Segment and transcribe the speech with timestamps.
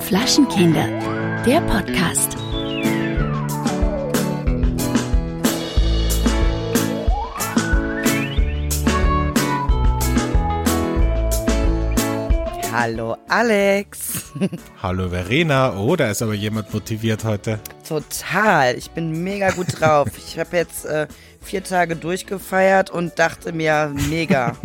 [0.00, 0.86] Flaschenkinder,
[1.44, 2.36] der Podcast.
[12.72, 14.32] Hallo Alex.
[14.82, 15.76] Hallo Verena.
[15.76, 17.58] Oh, da ist aber jemand motiviert heute.
[17.88, 18.76] Total.
[18.76, 20.08] Ich bin mega gut drauf.
[20.16, 21.06] Ich habe jetzt äh,
[21.40, 24.56] vier Tage durchgefeiert und dachte mir, mega.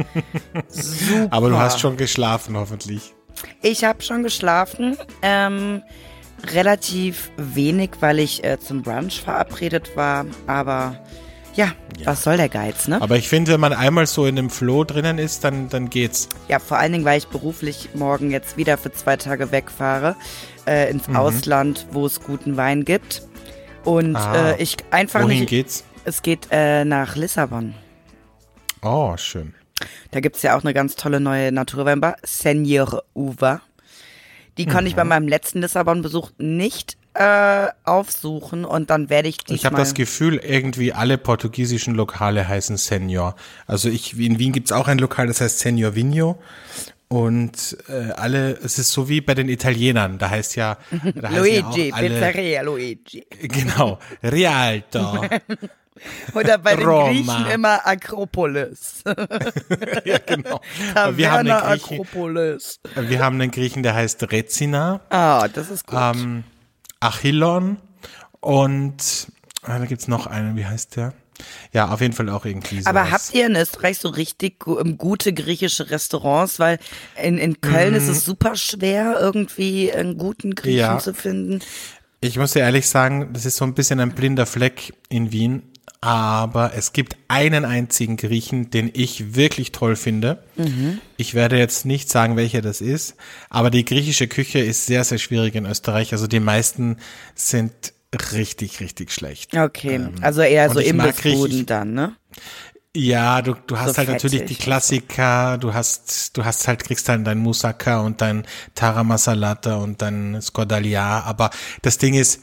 [0.70, 1.28] Super.
[1.32, 3.14] Aber du hast schon geschlafen, hoffentlich.
[3.62, 4.98] Ich habe schon geschlafen.
[5.22, 5.84] Ähm,
[6.52, 10.26] relativ wenig, weil ich äh, zum Brunch verabredet war.
[10.48, 11.00] Aber
[11.54, 13.02] ja, ja, was soll der Geiz, ne?
[13.02, 16.30] Aber ich finde, wenn man einmal so in dem Flow drinnen ist, dann, dann geht's.
[16.48, 20.16] Ja, vor allen Dingen, weil ich beruflich morgen jetzt wieder für zwei Tage wegfahre
[20.66, 21.16] äh, ins mhm.
[21.16, 23.24] Ausland, wo es guten Wein gibt.
[23.84, 25.50] Und ah, äh, ich einfach wohin nicht.
[25.50, 25.84] geht's?
[26.04, 27.74] Es geht äh, nach Lissabon.
[28.82, 29.54] Oh, schön.
[30.12, 33.62] Da gibt's ja auch eine ganz tolle neue Naturweinbar, Senior Uva.
[34.58, 34.88] Die konnte mhm.
[34.88, 39.94] ich bei meinem letzten Lissabon-Besuch nicht äh, aufsuchen und dann werde ich Ich habe das
[39.94, 43.36] Gefühl, irgendwie alle portugiesischen Lokale heißen Senior.
[43.68, 46.42] Also ich, in Wien gibt's auch ein Lokal, das heißt Senior Vigno.
[47.12, 50.78] Und äh, alle, es ist so wie bei den Italienern, da heißt ja
[51.14, 53.26] da Luigi, ja alle, Pizzeria Luigi.
[53.42, 55.26] Genau, Rialto.
[56.34, 57.10] Oder bei den Roma.
[57.10, 59.04] Griechen immer Akropolis.
[60.06, 60.62] ja, genau.
[61.18, 62.80] wir haben Akropolis.
[62.96, 65.02] Wir haben einen Griechen, der heißt Rezina.
[65.10, 66.00] Ah, das ist gut.
[66.00, 66.46] Ähm,
[67.02, 67.76] Achillon
[68.40, 69.28] und
[69.64, 71.14] ah, da gibt's noch einen, wie heißt der?
[71.74, 72.90] Ja, auf jeden Fall auch irgendwie so.
[72.90, 76.60] Aber habt ihr in Österreich so richtig gute griechische Restaurants?
[76.60, 76.80] Weil
[77.22, 77.98] in, in Köln mm.
[77.98, 78.32] ist es mhm.
[78.32, 81.00] super schwer, irgendwie einen guten Griechen ja.
[81.00, 81.60] zu finden.
[82.22, 85.64] Ich muss dir ehrlich sagen, das ist so ein bisschen ein blinder Fleck in Wien.
[86.04, 90.44] Aber es gibt einen einzigen Griechen, den ich wirklich toll finde.
[90.56, 91.00] Mhm.
[91.16, 93.16] Ich werde jetzt nicht sagen, welcher das ist,
[93.52, 96.12] aber die griechische Küche ist sehr, sehr schwierig in Österreich.
[96.12, 96.98] Also die meisten
[97.36, 97.94] sind
[98.34, 99.56] richtig, richtig schlecht.
[99.56, 102.16] Okay, ähm, also eher so Imbissbuden dann, ne?
[102.94, 107.08] Ja, du, du hast so halt natürlich die Klassiker, du hast, du hast halt, kriegst
[107.08, 108.46] dann dein Moussaka und dein
[108.76, 111.52] Tara Masalata und dein Scordalia, aber
[111.82, 112.42] das Ding ist,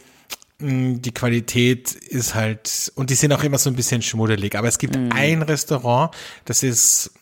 [0.60, 4.56] Mm, die Qualität ist halt, und die sind auch immer so ein bisschen schmuddelig.
[4.56, 5.10] Aber es gibt mm.
[5.12, 6.14] ein Restaurant,
[6.46, 7.12] das ist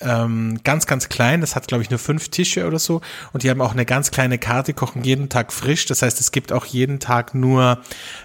[0.00, 1.40] ähm, ganz, ganz klein.
[1.40, 3.00] Das hat, glaube ich, nur fünf Tische oder so.
[3.32, 5.86] Und die haben auch eine ganz kleine Karte, kochen jeden Tag frisch.
[5.86, 7.82] Das heißt, es gibt auch jeden Tag nur,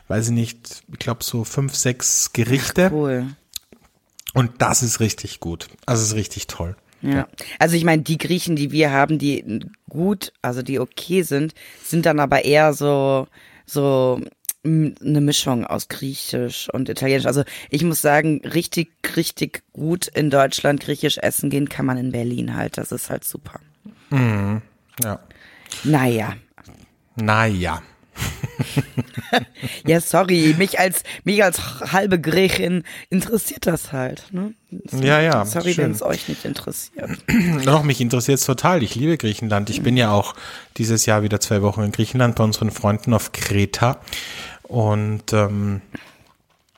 [0.08, 2.88] weiß ich nicht, ich glaube so fünf, sechs Gerichte.
[2.88, 3.28] Ach, cool.
[4.34, 5.68] Und das ist richtig gut.
[5.86, 6.76] Also ist richtig toll.
[7.02, 7.28] Ja.
[7.60, 12.06] Also ich meine, die Griechen, die wir haben, die gut, also die okay sind, sind
[12.06, 13.28] dann aber eher so,
[13.66, 14.22] so
[14.64, 17.26] eine Mischung aus Griechisch und Italienisch.
[17.26, 22.12] Also ich muss sagen, richtig, richtig gut in Deutschland Griechisch essen gehen kann man in
[22.12, 22.78] Berlin halt.
[22.78, 23.60] Das ist halt super.
[24.10, 24.62] Mhm.
[25.04, 25.20] Ja.
[25.84, 26.36] Naja.
[27.16, 27.82] Naja.
[29.88, 31.60] ja, sorry, mich als mich als
[31.92, 34.26] halbe Griechin interessiert das halt.
[34.32, 34.54] Ne?
[34.86, 35.46] So, ja, ja.
[35.46, 37.10] Sorry, wenn es euch nicht interessiert.
[37.66, 38.84] Doch, mich interessiert es total.
[38.84, 39.70] Ich liebe Griechenland.
[39.70, 40.36] Ich bin ja auch
[40.78, 44.00] dieses Jahr wieder zwei Wochen in Griechenland bei unseren Freunden auf Kreta.
[44.72, 45.82] Und ähm,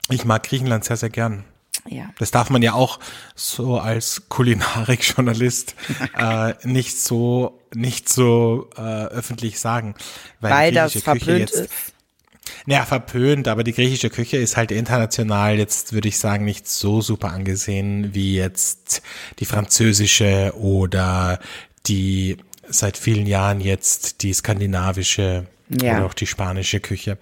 [0.10, 1.44] ich mag Griechenland sehr, sehr gern.
[1.88, 2.10] Ja.
[2.18, 3.00] Das darf man ja auch
[3.36, 5.76] so als Kulinarikjournalist
[6.18, 9.94] äh, nicht so nicht so äh, öffentlich sagen,
[10.40, 11.72] weil, weil das verpönt jetzt, ist.
[12.66, 17.02] Naja, verpönt, aber die griechische Küche ist halt international jetzt, würde ich sagen, nicht so
[17.02, 19.02] super angesehen wie jetzt
[19.40, 21.40] die französische oder
[21.86, 22.38] die
[22.68, 25.98] seit vielen Jahren jetzt die skandinavische ja.
[25.98, 27.18] oder auch die spanische Küche.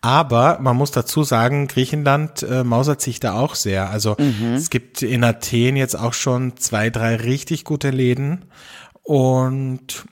[0.00, 3.90] Aber man muss dazu sagen, Griechenland äh, mausert sich da auch sehr.
[3.90, 4.54] Also mhm.
[4.54, 8.44] es gibt in Athen jetzt auch schon zwei, drei richtig gute Läden.
[9.02, 10.04] Und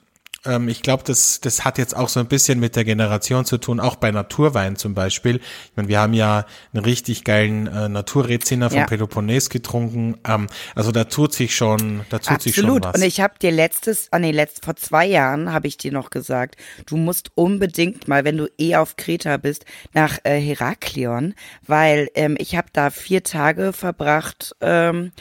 [0.47, 3.59] ähm, ich glaube, das, das hat jetzt auch so ein bisschen mit der Generation zu
[3.59, 5.37] tun, auch bei Naturwein zum Beispiel.
[5.37, 8.87] Ich meine, wir haben ja einen richtig geilen äh, Naturreziner vom ja.
[8.87, 10.19] Peloponnes getrunken.
[10.27, 12.43] Ähm, also da tut sich schon, da tut Absolut.
[12.43, 12.95] sich schon was.
[12.95, 16.11] Und ich habe dir letztes, ah nee, letzt, vor zwei Jahren habe ich dir noch
[16.11, 16.57] gesagt,
[16.87, 21.35] du musst unbedingt mal, wenn du eh auf Kreta bist, nach äh, Heraklion,
[21.67, 25.13] weil ähm, ich habe da vier Tage verbracht ähm,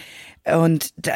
[0.46, 1.14] und da,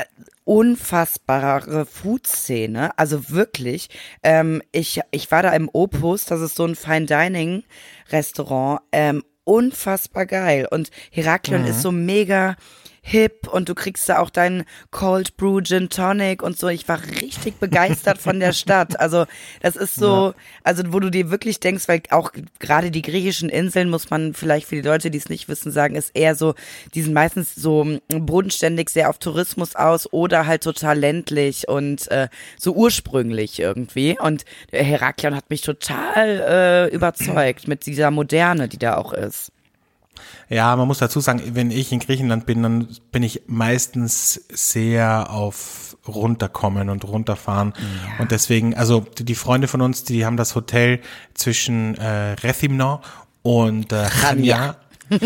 [0.50, 2.98] unfassbare Food-Szene.
[2.98, 3.90] Also wirklich.
[4.24, 7.64] Ähm, ich, ich war da im Opus, das ist so ein Fine Dining
[8.10, 8.82] Restaurant.
[8.92, 10.68] Ähm, unfassbar geil.
[10.72, 11.68] Und Heraklion mhm.
[11.68, 12.56] ist so mega
[13.02, 16.68] hip und du kriegst da auch deinen Cold Brew Gin Tonic und so.
[16.68, 19.00] Ich war richtig begeistert von der Stadt.
[19.00, 19.26] Also
[19.62, 23.90] das ist so, also wo du dir wirklich denkst, weil auch gerade die griechischen Inseln,
[23.90, 26.56] muss man vielleicht für die Leute, die es nicht wissen, sagen, ist eher so,
[26.94, 32.28] die sind meistens so bodenständig sehr auf Tourismus aus oder halt total ländlich und äh,
[32.58, 34.18] so ursprünglich irgendwie.
[34.20, 39.52] Und Heraklion hat mich total äh, überzeugt mit dieser Moderne, die da auch ist.
[40.50, 45.30] Ja, man muss dazu sagen, wenn ich in Griechenland bin, dann bin ich meistens sehr
[45.32, 47.74] auf runterkommen und runterfahren.
[47.76, 48.22] Ja.
[48.22, 51.02] Und deswegen, also die Freunde von uns, die haben das Hotel
[51.34, 53.02] zwischen äh, Rethymno
[53.42, 54.76] und äh, Chania.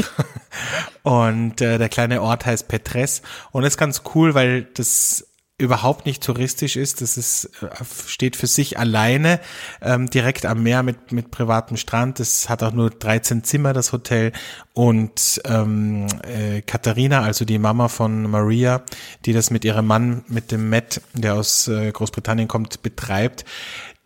[1.04, 3.22] und äh, der kleine Ort heißt Petres.
[3.52, 5.28] Und das ist ganz cool, weil das
[5.64, 7.02] überhaupt nicht touristisch ist.
[7.02, 7.70] Das ist, äh,
[8.06, 9.40] steht für sich alleine
[9.82, 12.20] ähm, direkt am Meer mit, mit privatem Strand.
[12.20, 14.34] Es hat auch nur 13 Zimmer, das Hotel.
[14.74, 18.84] Und ähm, äh, Katharina, also die Mama von Maria,
[19.26, 23.46] die das mit ihrem Mann, mit dem Matt, der aus äh, Großbritannien kommt, betreibt,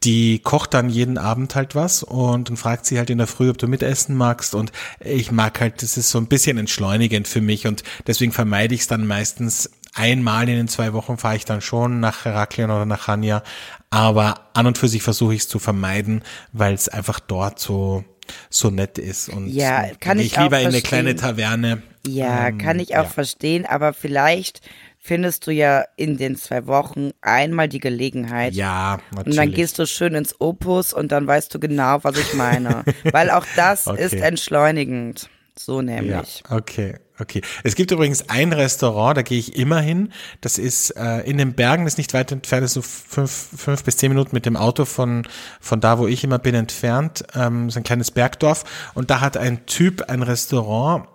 [0.03, 3.49] die kocht dann jeden Abend halt was und dann fragt sie halt in der Früh,
[3.49, 7.41] ob du mitessen magst und ich mag halt, das ist so ein bisschen entschleunigend für
[7.41, 11.45] mich und deswegen vermeide ich es dann meistens einmal in den zwei Wochen fahre ich
[11.45, 13.43] dann schon nach Heraklion oder nach Hania,
[13.89, 16.23] aber an und für sich versuche ich es zu vermeiden,
[16.53, 18.03] weil es einfach dort so
[18.49, 21.81] so nett ist und ja, kann ich, ich lieber in eine kleine Taverne.
[22.05, 23.09] Ja, ähm, kann ich auch ja.
[23.09, 24.61] verstehen, aber vielleicht
[24.99, 28.53] findest du ja in den zwei Wochen einmal die Gelegenheit.
[28.53, 29.27] Ja, natürlich.
[29.27, 32.83] Und dann gehst du schön ins Opus und dann weißt du genau, was ich meine.
[33.11, 34.03] Weil auch das okay.
[34.03, 35.29] ist entschleunigend.
[35.57, 36.43] So nämlich.
[36.49, 37.41] Ja, okay, okay.
[37.63, 40.11] Es gibt übrigens ein Restaurant, da gehe ich immer hin.
[40.41, 43.49] Das ist äh, in den Bergen, das ist nicht weit entfernt, das ist so fünf,
[43.55, 45.23] fünf bis zehn Minuten mit dem Auto von,
[45.59, 47.23] von da, wo ich immer bin, entfernt.
[47.35, 48.63] Ähm, so ein kleines Bergdorf.
[48.93, 51.07] Und da hat ein Typ ein Restaurant,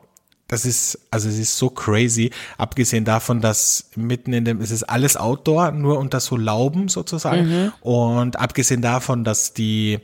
[0.52, 4.82] das ist, also es ist so crazy, abgesehen davon, dass mitten in dem, es ist
[4.82, 7.48] alles Outdoor, nur unter so Lauben sozusagen.
[7.48, 7.72] Mhm.
[7.80, 10.00] Und abgesehen davon, dass die,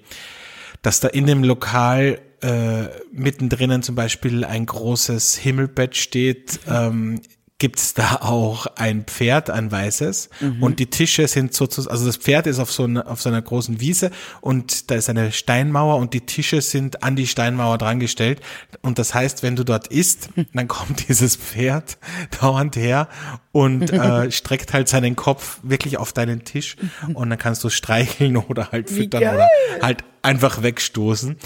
[0.80, 7.20] dass da in dem Lokal äh, mittendrin zum Beispiel ein großes Himmelbett steht, ähm,
[7.58, 10.30] gibt es da auch ein Pferd, ein weißes.
[10.40, 10.62] Mhm.
[10.62, 13.42] Und die Tische sind sozusagen, also das Pferd ist auf so, einer, auf so einer
[13.42, 18.40] großen Wiese und da ist eine Steinmauer und die Tische sind an die Steinmauer drangestellt.
[18.82, 21.98] Und das heißt, wenn du dort isst, dann kommt dieses Pferd
[22.40, 23.08] dauernd her
[23.50, 26.76] und äh, streckt halt seinen Kopf wirklich auf deinen Tisch
[27.12, 29.48] und dann kannst du streicheln oder halt füttern oder
[29.82, 31.36] halt einfach wegstoßen.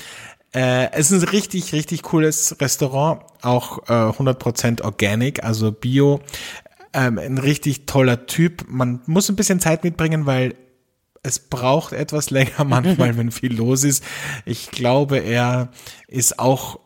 [0.54, 6.20] Äh, es ist ein richtig, richtig cooles Restaurant, auch äh, 100% organic, also bio.
[6.93, 8.66] Ähm, ein richtig toller Typ.
[8.69, 10.54] Man muss ein bisschen Zeit mitbringen, weil
[11.22, 14.04] es braucht etwas länger manchmal, wenn viel los ist.
[14.44, 15.70] Ich glaube, er
[16.06, 16.81] ist auch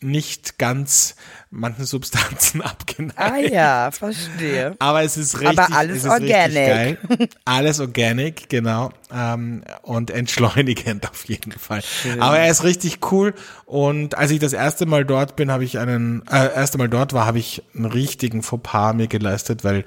[0.00, 1.16] nicht ganz
[1.50, 3.18] manchen Substanzen abgeneigt.
[3.18, 4.76] Ah ja, verstehe.
[4.78, 6.98] Aber es ist richtig, Aber alles organic.
[7.44, 8.90] Alles organic, genau.
[9.12, 11.82] Ähm, und entschleunigend auf jeden Fall.
[11.82, 12.20] Schön.
[12.20, 13.34] Aber er ist richtig cool.
[13.64, 17.12] Und als ich das erste Mal dort bin, habe ich einen, äh, erste Mal dort
[17.12, 19.84] war, habe ich einen richtigen Fauxpas mir geleistet, weil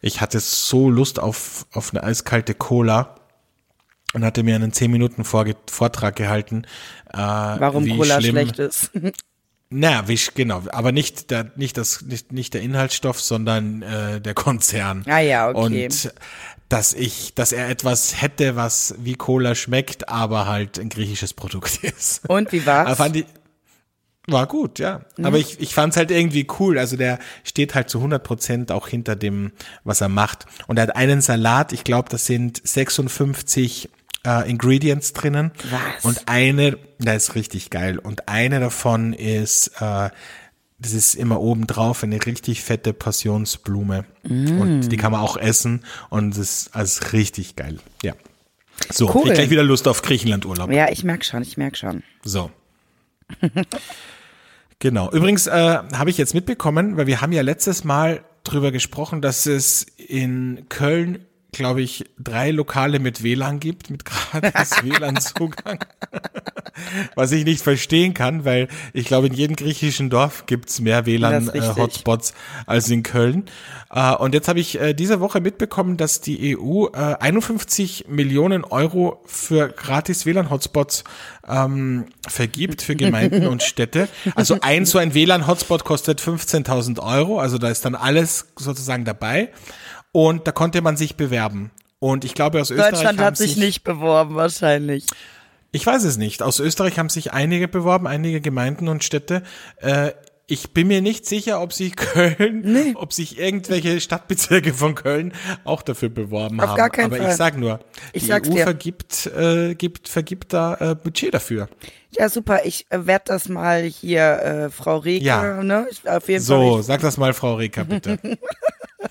[0.00, 3.14] ich hatte so Lust auf, auf eine eiskalte Cola
[4.12, 6.64] und hatte mir einen 10 Minuten Vortrag gehalten.
[7.12, 8.90] Äh, Warum Cola schlecht ist.
[9.76, 14.34] Naja, wie, genau, aber nicht der, nicht das, nicht, nicht der Inhaltsstoff, sondern äh, der
[14.34, 15.02] Konzern.
[15.08, 15.86] Ah ja, okay.
[15.86, 16.12] Und
[16.68, 21.78] dass ich, dass er etwas hätte, was wie Cola schmeckt, aber halt ein griechisches Produkt
[21.82, 22.22] ist.
[22.28, 22.96] Und wie war's?
[22.96, 23.26] fand ich,
[24.28, 25.00] war gut, ja.
[25.16, 25.24] Mhm.
[25.24, 26.78] Aber ich, ich fand's halt irgendwie cool.
[26.78, 29.50] Also der steht halt zu 100 Prozent auch hinter dem,
[29.82, 30.46] was er macht.
[30.68, 33.90] Und er hat einen Salat, ich glaube, das sind 56
[34.26, 35.52] äh, Ingredients drinnen.
[35.70, 36.04] Was?
[36.04, 37.98] Und eine, das ist richtig geil.
[37.98, 40.10] Und eine davon ist, äh,
[40.78, 44.04] das ist immer oben drauf eine richtig fette Passionsblume.
[44.22, 44.60] Mm.
[44.60, 45.84] Und die kann man auch essen.
[46.10, 47.78] Und das ist also richtig geil.
[48.02, 48.14] Ja.
[48.90, 49.28] So, cool.
[49.28, 50.70] ich gleich wieder Lust auf Griechenland-Urlaub.
[50.70, 52.02] Ja, ich merk schon, ich merk schon.
[52.24, 52.50] So.
[54.78, 55.10] genau.
[55.12, 59.46] Übrigens äh, habe ich jetzt mitbekommen, weil wir haben ja letztes Mal drüber gesprochen, dass
[59.46, 61.24] es in Köln
[61.54, 65.78] glaube ich, drei Lokale mit WLAN gibt, mit gratis WLAN-Zugang.
[67.14, 72.30] Was ich nicht verstehen kann, weil ich glaube, in jedem griechischen Dorf gibt's mehr WLAN-Hotspots
[72.30, 72.34] äh,
[72.66, 73.44] als in Köln.
[73.90, 79.22] Äh, und jetzt habe ich äh, diese Woche mitbekommen, dass die EU 51 Millionen Euro
[79.24, 81.04] für gratis WLAN-Hotspots
[81.48, 84.08] ähm, vergibt für Gemeinden und Städte.
[84.34, 89.50] Also ein so ein WLAN-Hotspot kostet 15.000 Euro, also da ist dann alles sozusagen dabei.
[90.14, 91.72] Und da konnte man sich bewerben.
[91.98, 92.92] Und ich glaube, aus Österreich.
[92.92, 95.06] Deutschland hat sich, nicht beworben, wahrscheinlich.
[95.72, 96.40] Ich weiß es nicht.
[96.40, 99.42] Aus Österreich haben sich einige beworben, einige Gemeinden und Städte.
[99.78, 100.12] Äh,
[100.46, 102.92] ich bin mir nicht sicher, ob sich Köln, nee.
[102.94, 105.32] ob sich irgendwelche Stadtbezirke von Köln
[105.64, 106.76] auch dafür beworben Auf haben.
[106.76, 107.30] Gar keinen Aber Fall.
[107.30, 107.80] ich sag nur,
[108.12, 108.62] ich die EU dir.
[108.62, 111.68] vergibt, äh, gibt, vergibt da äh, Budget dafür.
[112.10, 112.60] Ja, super.
[112.64, 115.62] Ich äh, werde das mal hier, äh, Frau Reker, ja.
[115.64, 115.88] ne?
[115.90, 116.82] Ich, auf jeden so, Fall.
[116.84, 118.20] sag das mal, Frau Reker, bitte.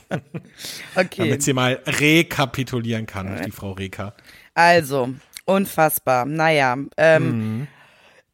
[0.95, 1.29] okay.
[1.29, 4.13] Damit sie mal rekapitulieren kann, die Frau Reker.
[4.53, 5.13] Also,
[5.45, 6.25] unfassbar.
[6.25, 7.67] Naja, ähm, mhm.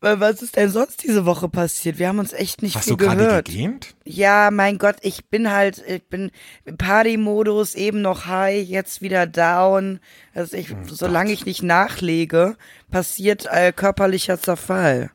[0.02, 2.00] Was ist denn sonst diese Woche passiert?
[2.00, 3.18] Wir haben uns echt nicht Hast viel gehört.
[3.18, 3.96] Hast du gerade gegähnt?
[4.06, 6.32] Ja, mein Gott, ich bin halt, ich bin
[6.78, 10.00] Party-Modus, eben noch high, jetzt wieder down.
[10.34, 12.56] Also ich, oh solange ich nicht nachlege,
[12.90, 15.12] passiert äh, körperlicher Zerfall.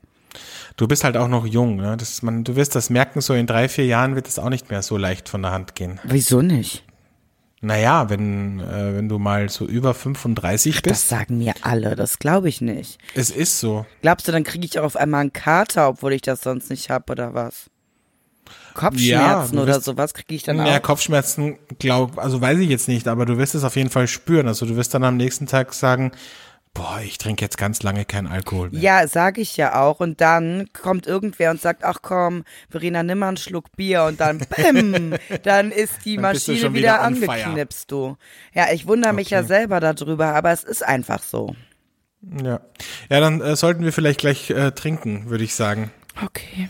[0.77, 1.97] Du bist halt auch noch jung, ne?
[1.97, 4.71] Das, man, du wirst das merken, so in drei, vier Jahren wird es auch nicht
[4.71, 6.01] mehr so leicht von der Hand gehen.
[6.05, 6.85] Wieso nicht?
[7.61, 10.87] Naja, wenn, äh, wenn du mal so über 35 bist.
[10.87, 12.99] Das sagen mir alle, das glaube ich nicht.
[13.15, 13.87] Es ist so.
[14.03, 16.91] Glaubst du, dann kriege ich auch auf einmal einen Kater, obwohl ich das sonst nicht
[16.91, 17.71] habe oder was?
[18.75, 20.67] Kopfschmerzen ja, oder sowas kriege ich dann auch.
[20.67, 24.09] Ja, Kopfschmerzen, glaub, also weiß ich jetzt nicht, aber du wirst es auf jeden Fall
[24.09, 24.49] spüren.
[24.49, 26.13] Also du wirst dann am nächsten Tag sagen,
[26.75, 28.81] boah, ich trinke jetzt ganz lange keinen Alkohol mehr.
[28.81, 30.01] Ja, sage ich ja auch.
[30.01, 34.21] Und dann kommt irgendwer und sagt, ach komm, Verena, nimm mal einen Schluck Bier und
[34.21, 35.15] dann, bim,
[35.45, 38.17] dann ist die dann Maschine wieder, wieder angeknipst, du.
[38.53, 39.21] Ja, ich wundere okay.
[39.21, 41.55] mich ja selber darüber, aber es ist einfach so.
[42.43, 42.61] Ja,
[43.09, 45.93] ja, dann äh, sollten wir vielleicht gleich äh, trinken, würde ich sagen.
[46.25, 46.69] Okay.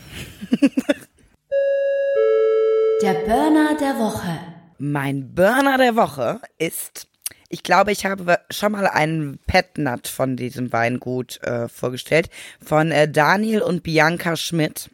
[3.02, 4.38] der Burner der Woche.
[4.78, 7.06] Mein Burner der Woche ist
[7.54, 12.28] ich glaube, ich habe schon mal einen Petnut von diesem Weingut äh, vorgestellt,
[12.60, 14.90] von äh, Daniel und Bianca Schmidt.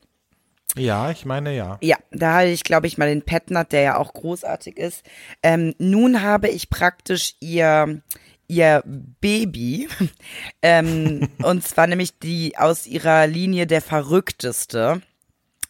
[0.77, 1.79] Ja, ich meine ja.
[1.81, 5.05] Ja, da hatte ich, glaube ich, mal den Petnut, der ja auch großartig ist.
[5.43, 8.03] Ähm, nun habe ich praktisch ihr
[8.47, 9.89] ihr Baby,
[10.63, 15.01] ähm, und zwar nämlich die aus ihrer Linie der Verrückteste.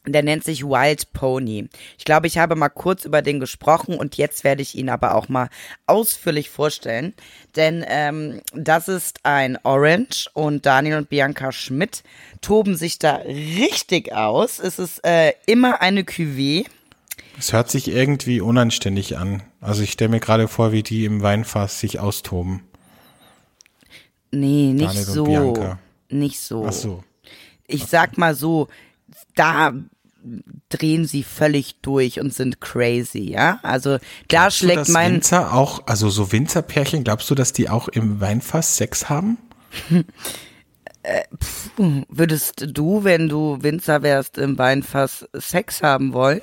[0.06, 1.68] Der nennt sich Wild Pony.
[1.98, 5.14] Ich glaube, ich habe mal kurz über den gesprochen und jetzt werde ich ihn aber
[5.14, 5.50] auch mal
[5.86, 7.12] ausführlich vorstellen.
[7.54, 12.02] Denn ähm, das ist ein Orange und Daniel und Bianca Schmidt
[12.40, 14.58] toben sich da richtig aus.
[14.58, 16.64] Es ist äh, immer eine Cuvée.
[17.38, 19.42] Es hört sich irgendwie unanständig an.
[19.60, 22.62] Also ich stelle mir gerade vor, wie die im Weinfass sich austoben.
[24.30, 25.76] Nee, nicht Daniel so.
[26.08, 26.64] Nicht so.
[26.66, 27.04] Ach so.
[27.66, 28.68] Ich sag mal so,
[29.34, 29.72] da
[30.68, 33.58] drehen sie völlig durch und sind crazy, ja?
[33.62, 37.52] Also da glaubst schlägt du, dass mein Winzer auch, also so Winzerpärchen, glaubst du, dass
[37.52, 39.38] die auch im Weinfass Sex haben?
[41.02, 41.70] äh, pf,
[42.08, 46.42] würdest du, wenn du Winzer wärst, im Weinfass Sex haben wollen?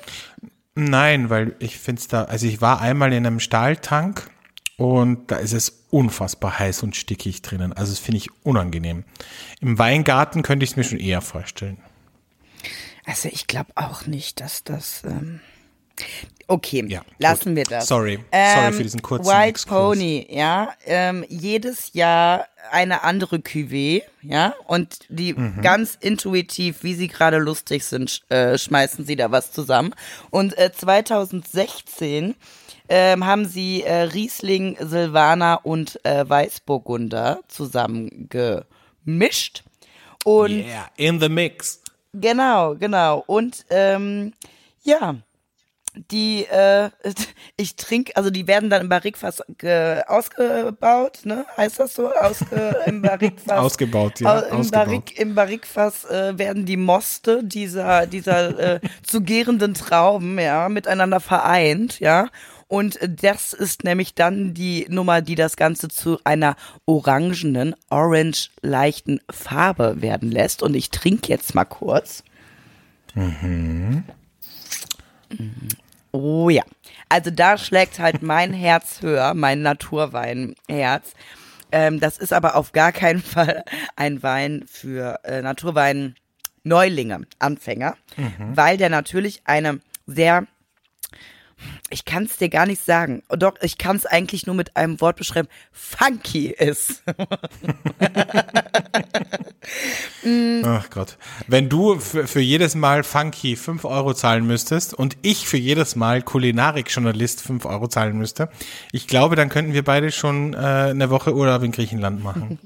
[0.74, 4.30] Nein, weil ich finde es da, also ich war einmal in einem Stahltank
[4.76, 7.72] und da ist es unfassbar heiß und stickig drinnen.
[7.72, 9.04] Also das finde ich unangenehm.
[9.60, 11.78] Im Weingarten könnte ich es mir schon eher vorstellen.
[13.08, 15.02] Also ich glaube auch nicht, dass das.
[15.04, 15.40] Ähm
[16.46, 17.56] Okay, ja, lassen gut.
[17.56, 17.88] wir das.
[17.88, 19.98] Sorry, sorry ähm, für diesen kurzen White Exkurs.
[19.98, 25.60] Pony, ja, ähm, jedes Jahr eine andere Cuvée, ja, und die mhm.
[25.60, 29.94] ganz intuitiv, wie sie gerade lustig sind, äh, schmeißen sie da was zusammen.
[30.30, 32.34] Und äh, 2016
[32.88, 39.64] ähm, haben sie äh, Riesling, Silvaner und äh, Weißburgunder zusammengemischt.
[40.24, 41.82] Und yeah, in the mix.
[42.12, 43.22] Genau, genau.
[43.26, 44.32] Und ähm,
[44.82, 45.16] ja,
[46.10, 46.90] die, äh,
[47.56, 49.42] ich trinke, also die werden dann im Barrikfass
[50.06, 51.44] ausgebaut, ne?
[51.56, 52.12] Heißt das so?
[52.12, 53.58] Ausge, Im Barrikfass.
[53.58, 54.40] ausgebaut, ja.
[54.40, 54.86] Im, ausgebaut.
[54.86, 61.20] Barrik, im Barrikfass äh, werden die Moste dieser, dieser äh, zu gärenden Trauben, ja, miteinander
[61.20, 62.28] vereint, ja.
[62.68, 69.20] Und das ist nämlich dann die Nummer, die das Ganze zu einer orangenen, orange leichten
[69.30, 70.62] Farbe werden lässt.
[70.62, 72.22] Und ich trinke jetzt mal kurz.
[73.14, 74.04] Mhm.
[76.12, 76.62] Oh ja.
[77.08, 81.14] Also da schlägt halt mein Herz höher, mein Naturweinherz.
[81.72, 83.64] Ähm, das ist aber auf gar keinen Fall
[83.96, 86.16] ein Wein für äh, Naturwein
[86.64, 88.56] Neulinge, Anfänger, mhm.
[88.56, 90.46] weil der natürlich eine sehr
[91.90, 93.22] ich kann es dir gar nicht sagen.
[93.28, 95.48] Doch, ich kann es eigentlich nur mit einem Wort beschreiben.
[95.72, 97.02] Funky ist.
[100.64, 101.16] Ach Gott.
[101.46, 105.96] Wenn du für, für, jedes Mal Funky 5 Euro zahlen müsstest und ich für jedes
[105.96, 108.50] Mal Kulinarik-Journalist 5 Euro zahlen müsste,
[108.92, 112.58] ich glaube, dann könnten wir beide schon äh, eine Woche Urlaub in Griechenland machen.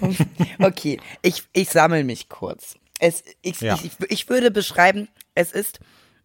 [0.58, 2.76] okay, ich, ich sammle mich kurz.
[3.00, 3.78] Es, ich, ja.
[3.82, 5.80] ich, ich würde beschreiben, es ist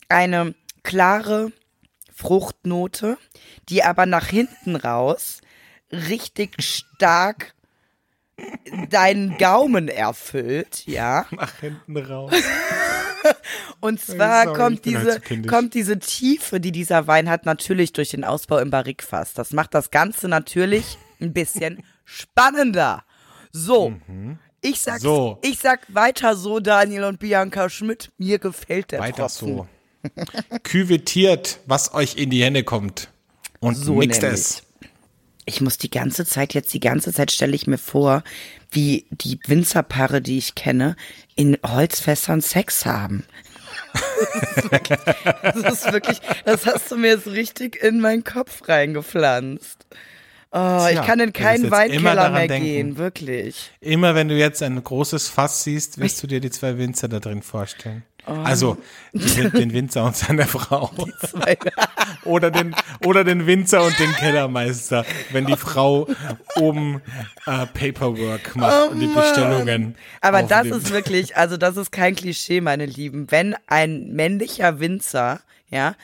[0.09, 1.51] eine klare,
[2.13, 3.17] Fruchtnote,
[3.69, 5.41] die aber nach hinten raus
[5.91, 7.53] richtig stark
[8.89, 11.25] deinen Gaumen erfüllt, ja.
[11.31, 12.33] Nach hinten raus.
[13.79, 15.51] Und zwar Sorry, kommt halt diese, kindisch.
[15.51, 19.33] kommt diese Tiefe, die dieser Wein hat, natürlich durch den Ausbau im Barrikfass.
[19.33, 23.03] Das macht das Ganze natürlich ein bisschen spannender.
[23.51, 23.93] So.
[24.61, 25.03] Ich sag, Mhm.
[25.03, 25.39] So.
[25.43, 28.11] ich sag weiter so, Daniel und Bianca Schmidt.
[28.17, 29.57] Mir gefällt der Weiter Tropfen.
[29.57, 29.67] so.
[30.63, 33.09] Küvetiert, was euch in die Hände kommt.
[33.59, 34.63] Und So mixt es.
[35.45, 38.23] Ich muss die ganze Zeit, jetzt die ganze Zeit stelle ich mir vor,
[38.71, 40.95] wie die Winzerpaare, die ich kenne,
[41.35, 43.25] in Holzfässern Sex haben.
[43.93, 44.99] Das ist, wirklich,
[45.43, 49.85] das ist wirklich, das hast du mir jetzt richtig in meinen Kopf reingepflanzt.
[50.51, 52.65] Oh, ich Tja, kann in keinen Weinkeller mehr denken.
[52.65, 53.71] gehen, wirklich.
[53.81, 57.19] Immer wenn du jetzt ein großes Fass siehst, wirst du dir die zwei Winzer da
[57.19, 58.03] drin vorstellen.
[58.25, 58.31] Oh.
[58.43, 58.77] Also
[59.11, 60.91] den, den Winzer und seine Frau.
[62.23, 62.75] oder, den,
[63.05, 66.07] oder den Winzer und den Kellermeister, wenn die Frau
[66.55, 67.01] oben
[67.45, 69.95] äh, Paperwork macht und die Bestellungen.
[69.97, 73.29] Oh Aber das ist wirklich, also das ist kein Klischee, meine Lieben.
[73.29, 75.95] Wenn ein männlicher Winzer, ja,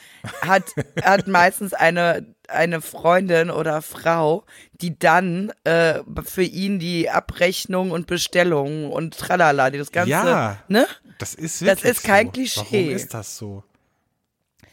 [0.42, 0.64] hat,
[1.02, 8.06] hat meistens eine, eine Freundin oder Frau, die dann äh, für ihn die Abrechnung und
[8.06, 10.58] Bestellung und tralala, die das Ganze, Ja.
[10.68, 10.86] ne?
[11.20, 12.32] Das ist wirklich ist kein so.
[12.32, 12.64] Klischee.
[12.86, 13.62] Warum ist das so?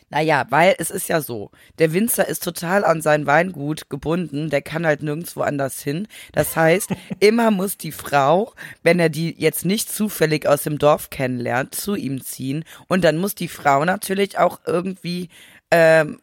[0.10, 4.62] Naja, weil es ist ja so, der Winzer ist total an sein Weingut gebunden, der
[4.62, 6.08] kann halt nirgendwo anders hin.
[6.32, 11.10] Das heißt, immer muss die Frau, wenn er die jetzt nicht zufällig aus dem Dorf
[11.10, 12.63] kennenlernt, zu ihm ziehen.
[12.88, 15.27] Und dann muss die Frau natürlich auch irgendwie
[15.72, 16.22] ähm,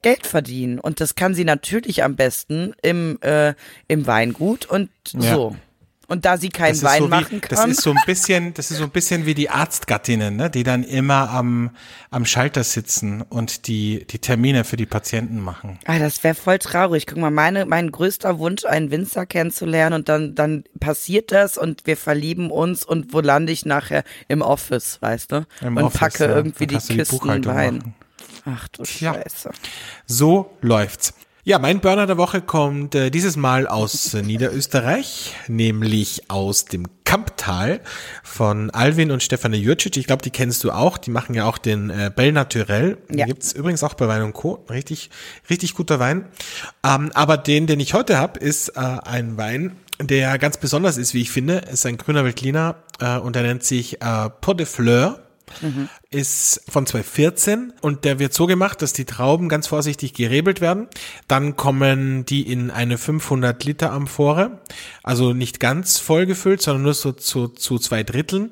[0.00, 0.78] Geld verdienen.
[0.80, 3.52] Und das kann sie natürlich am besten im, äh,
[3.88, 5.34] im Weingut und Ja.
[5.34, 5.56] so.
[6.10, 7.70] Und da sie keinen Wein so wie, machen das kann.
[7.70, 10.82] ist so ein bisschen, das ist so ein bisschen wie die Arztgattinnen, ne, die dann
[10.82, 11.70] immer am,
[12.10, 15.78] am Schalter sitzen und die, die Termine für die Patienten machen.
[15.86, 17.06] Ah, das wäre voll traurig.
[17.06, 21.86] Guck mal, meine, mein größter Wunsch, einen Winzer kennenzulernen und dann, dann passiert das und
[21.86, 24.02] wir verlieben uns und wo lande ich nachher?
[24.26, 25.46] Im Office, weißt du?
[25.60, 26.34] Im und Office, packe ja.
[26.34, 27.78] irgendwie die die Kisten Buchhaltung Wein.
[27.78, 27.94] machen.
[28.46, 29.14] Ach du Tja.
[29.14, 29.50] Scheiße.
[30.06, 31.14] So läuft's.
[31.50, 36.86] Ja, mein Burner der Woche kommt äh, dieses Mal aus äh, Niederösterreich, nämlich aus dem
[37.02, 37.80] Kamptal
[38.22, 39.96] von Alvin und Stefanie Jurcic.
[39.96, 40.96] Ich glaube, die kennst du auch.
[40.96, 42.98] Die machen ja auch den äh, Bell Naturel.
[43.08, 43.16] Ja.
[43.16, 44.64] Den gibt's übrigens auch bei Wein und Co.
[44.70, 45.10] Richtig,
[45.50, 46.26] richtig guter Wein.
[46.86, 51.14] Ähm, aber den, den ich heute habe, ist äh, ein Wein, der ganz besonders ist,
[51.14, 51.62] wie ich finde.
[51.72, 55.18] Ist ein grüner Veltliner äh, und der nennt sich äh, Pot de Fleur
[56.10, 60.88] ist von 2014 und der wird so gemacht, dass die Trauben ganz vorsichtig gerebelt werden.
[61.28, 64.60] Dann kommen die in eine 500 Liter Amphore,
[65.02, 68.50] also nicht ganz voll gefüllt, sondern nur so zu, zu zwei Dritteln.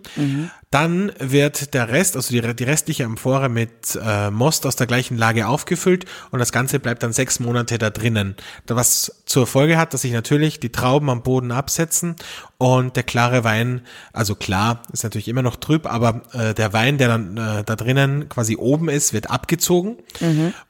[0.71, 5.17] Dann wird der Rest, also die, die restliche Amphore mit äh, Most aus der gleichen
[5.17, 8.37] Lage aufgefüllt und das Ganze bleibt dann sechs Monate da drinnen.
[8.67, 12.17] Was zur Folge hat, dass sich natürlich die Trauben am Boden absetzen
[12.59, 16.99] und der klare Wein, also klar, ist natürlich immer noch trüb, aber äh, der Wein,
[16.99, 19.97] der dann äh, da drinnen quasi oben ist, wird abgezogen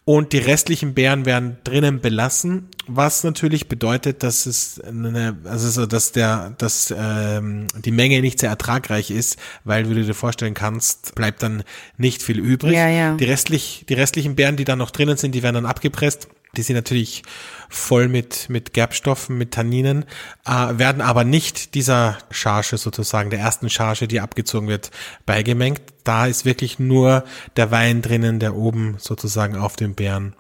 [0.04, 5.87] und die restlichen Beeren werden drinnen belassen, was natürlich bedeutet, dass es eine, also so,
[5.87, 10.55] dass der, dass ähm, die Menge nicht sehr ertragreich ist, weil wie du dir vorstellen
[10.55, 11.62] kannst, bleibt dann
[11.96, 12.74] nicht viel übrig.
[12.74, 13.14] Ja, ja.
[13.16, 16.29] Die restlich, die restlichen Beeren, die dann noch drinnen sind, die werden dann abgepresst.
[16.57, 17.22] Die sind natürlich
[17.68, 20.05] voll mit, mit Gerbstoffen, mit Tanninen,
[20.46, 24.90] äh, werden aber nicht dieser Charge sozusagen, der ersten Charge, die abgezogen wird,
[25.27, 25.83] beigemengt.
[26.05, 27.24] Da ist wirklich nur
[27.57, 30.35] der Wein drinnen, der oben sozusagen auf den Beeren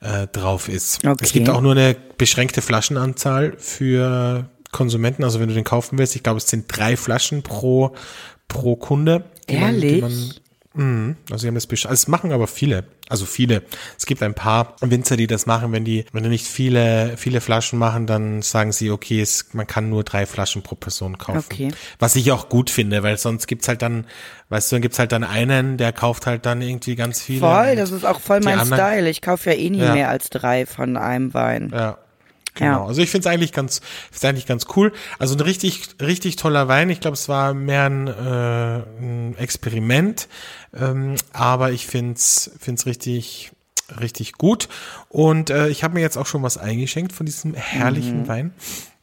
[0.00, 1.06] äh, drauf ist.
[1.06, 1.24] Okay.
[1.24, 5.24] Es gibt auch nur eine beschränkte Flaschenanzahl für Konsumenten.
[5.24, 7.94] Also wenn du den kaufen willst, ich glaube, es sind drei Flaschen pro,
[8.48, 9.24] pro Kunde.
[9.48, 10.00] die man- Ehrlich?
[10.02, 10.12] man
[10.76, 11.14] Mhm.
[11.30, 13.62] Also sie haben das besch- also es machen aber viele, also viele.
[13.96, 17.40] Es gibt ein paar Winzer, die das machen, wenn die, wenn die nicht viele, viele
[17.40, 21.44] Flaschen machen, dann sagen sie, okay, es, man kann nur drei Flaschen pro Person kaufen.
[21.48, 21.68] Okay.
[22.00, 24.04] Was ich auch gut finde, weil sonst gibt's halt dann,
[24.48, 27.38] weißt du, dann gibt's halt dann einen, der kauft halt dann irgendwie ganz viele.
[27.38, 29.08] Voll, das ist auch voll mein anderen- Style.
[29.10, 29.94] Ich kaufe ja eh nie Ja.
[29.94, 31.70] mehr als drei von einem Wein.
[31.72, 31.98] Ja.
[32.54, 32.82] Genau.
[32.82, 32.86] Ja.
[32.86, 34.92] Also ich finde es eigentlich ganz, find's eigentlich ganz cool.
[35.18, 36.88] Also ein richtig, richtig toller Wein.
[36.90, 40.28] Ich glaube, es war mehr ein, äh, ein Experiment,
[40.72, 43.52] ähm, aber ich find's, find's richtig,
[44.00, 44.68] richtig gut.
[45.08, 48.54] Und äh, ich habe mir jetzt auch schon was eingeschenkt von diesem herrlichen Wein.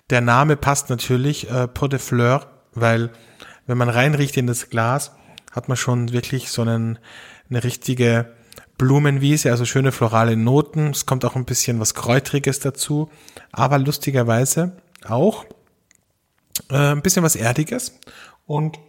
[0.09, 3.09] Der Name passt natürlich, äh, Pot de Fleur, weil
[3.67, 5.11] wenn man reinriecht in das Glas,
[5.51, 6.99] hat man schon wirklich so einen,
[7.49, 8.33] eine richtige
[8.81, 10.89] Blumenwiese, also schöne florale Noten.
[10.89, 13.11] Es kommt auch ein bisschen was Kräutriges dazu,
[13.51, 15.45] aber lustigerweise auch
[16.71, 17.99] äh, ein bisschen was Erdiges.
[18.47, 18.79] Und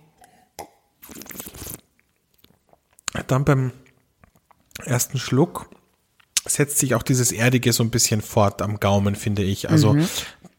[3.26, 3.72] dann beim
[4.82, 5.68] ersten Schluck
[6.46, 9.68] setzt sich auch dieses Erdige so ein bisschen fort am Gaumen, finde ich.
[9.68, 9.94] Also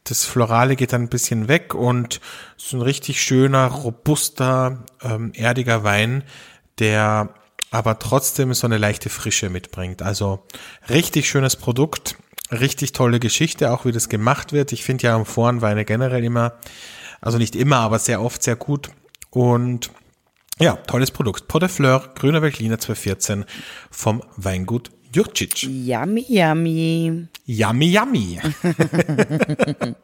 [0.03, 2.21] das Florale geht dann ein bisschen weg und
[2.55, 6.23] so ein richtig schöner, robuster, ähm, erdiger Wein,
[6.77, 7.33] der
[7.73, 10.03] aber trotzdem so eine leichte Frische mitbringt.
[10.03, 10.43] Also
[10.89, 12.17] richtig schönes Produkt,
[12.51, 14.71] richtig tolle Geschichte, auch wie das gemacht wird.
[14.73, 16.53] Ich finde ja Amphorenweine generell immer,
[17.19, 18.91] also nicht immer, aber sehr oft sehr gut.
[19.31, 19.89] Und
[20.59, 21.47] ja, tolles Produkt.
[21.47, 23.45] Pot de Fleur, Grüner Veltliner 214
[23.89, 25.63] vom Weingut Jurcic.
[25.63, 27.27] Yummy, yummy.
[27.47, 28.39] Yummy, yummy.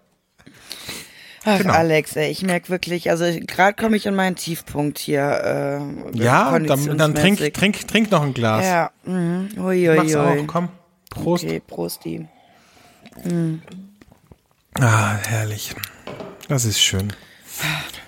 [1.45, 1.73] Ach, Genau.
[1.73, 5.21] Alex, ey, ich merk wirklich, also gerade komme ich an meinen Tiefpunkt hier.
[6.13, 8.65] Äh, Ja, dann, dann trink, trink, trink noch ein Glas.
[8.65, 9.49] Ja, mhm.
[9.58, 10.41] hui, hui, Mach's hui.
[10.41, 10.69] auch, komm.
[11.10, 11.43] Prost.
[11.45, 12.28] Okay, Prosti.
[14.80, 15.73] Ah, herrlich.
[16.47, 17.13] Das ist schön.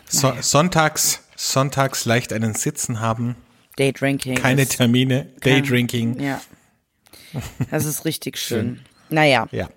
[0.08, 3.36] So, sonntags, sonntags leicht einen Sitzen haben,
[3.78, 4.36] Daydrinking.
[4.36, 6.20] keine Termine, Daydrinking.
[6.20, 6.42] Ja.
[7.70, 8.82] Das ist richtig schön.
[9.10, 9.70] Naja, Ja.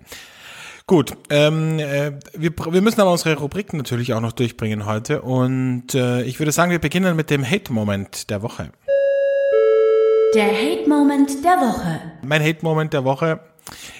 [0.87, 5.95] Gut, ähm, äh, wir, wir müssen aber unsere Rubriken natürlich auch noch durchbringen heute und
[5.95, 8.71] äh, ich würde sagen, wir beginnen mit dem Hate-Moment der Woche.
[10.35, 12.01] Der Hate-Moment der Woche.
[12.23, 13.39] Mein Hate-Moment der Woche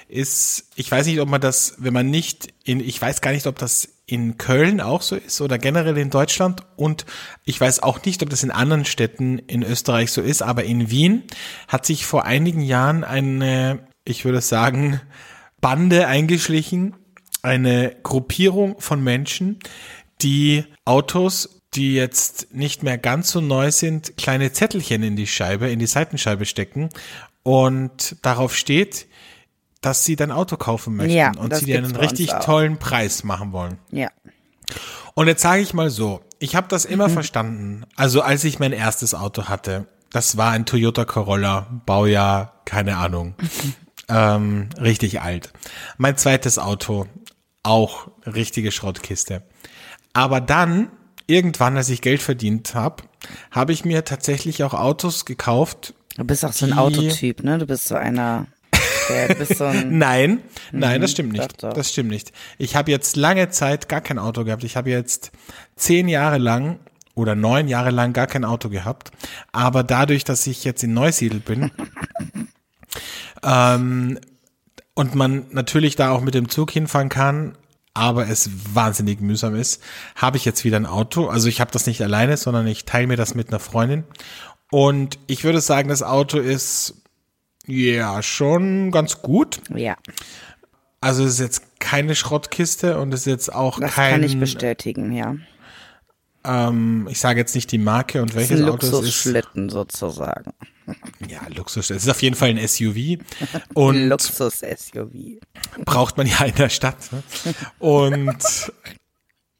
[0.10, 3.48] ist, ich weiß nicht, ob man das, wenn man nicht in, ich weiß gar nicht,
[3.48, 7.08] ob das in Köln auch so ist oder generell in Deutschland und
[7.46, 10.92] ich weiß auch nicht, ob das in anderen Städten in Österreich so ist, aber in
[10.92, 11.24] Wien
[11.68, 15.02] hat sich vor einigen Jahren eine, ich würde sagen,
[15.66, 16.94] Bande eingeschlichen,
[17.42, 19.58] eine Gruppierung von Menschen,
[20.22, 25.70] die Autos, die jetzt nicht mehr ganz so neu sind, kleine Zettelchen in die Scheibe,
[25.72, 26.90] in die Seitenscheibe stecken
[27.42, 29.08] und darauf steht,
[29.82, 33.52] dass sie dein Auto kaufen möchten Ja, und sie dir einen richtig tollen Preis machen
[33.52, 33.80] wollen.
[33.92, 34.10] ja.
[35.16, 36.94] Und jetzt sage ich mal so, ich habe das Mhm.
[36.94, 37.86] immer verstanden.
[37.96, 43.34] Also als ich mein erstes Auto hatte, das war ein Toyota Corolla, Baujahr, keine Ahnung,
[44.10, 45.52] ähm, richtig alt.
[45.98, 47.08] Mein zweites Auto,
[47.64, 49.44] auch richtige Schrottkiste.
[50.14, 50.90] Aber dann,
[51.28, 53.04] irgendwann, als ich Geld verdient habe,
[53.52, 57.58] habe ich mir tatsächlich auch Autos gekauft, Du bist auch so ein Autotyp, ne?
[57.58, 58.48] Du bist so einer,
[59.10, 60.40] der bist so ein, Nein,
[60.72, 61.62] nein, das stimmt nicht.
[61.62, 62.32] Das stimmt nicht.
[62.58, 64.64] Ich habe jetzt lange Zeit gar kein Auto gehabt.
[64.64, 65.32] Ich habe jetzt
[65.76, 66.80] zehn Jahre lang
[67.16, 69.12] oder neun Jahre lang gar kein Auto gehabt.
[69.52, 71.72] Aber dadurch, dass ich jetzt in Neusiedl bin
[73.46, 74.20] ähm,
[74.96, 77.58] und man natürlich da auch mit dem Zug hinfahren kann,
[77.94, 79.82] aber es wahnsinnig mühsam ist,
[80.16, 81.28] habe ich jetzt wieder ein Auto.
[81.28, 84.04] Also ich habe das nicht alleine, sondern ich teile mir das mit einer Freundin.
[84.72, 87.02] Und ich würde sagen, das Auto ist
[87.66, 89.62] ja schon ganz gut.
[89.74, 89.96] ja,
[91.00, 94.40] Also es ist jetzt keine Schrottkiste und es ist jetzt auch das kein, kann ich
[94.40, 95.36] bestätigen, ja.
[96.46, 98.92] Ähm, ich sage jetzt nicht die Marke und welches Auto es ist.
[98.92, 100.52] Luxusschlitten sozusagen.
[101.28, 101.90] Ja, Luxus.
[101.90, 103.20] Es ist auf jeden Fall ein SUV
[103.74, 105.40] und Luxus-SUV.
[105.84, 107.12] braucht man ja in der Stadt.
[107.12, 107.24] Ne?
[107.80, 108.72] Und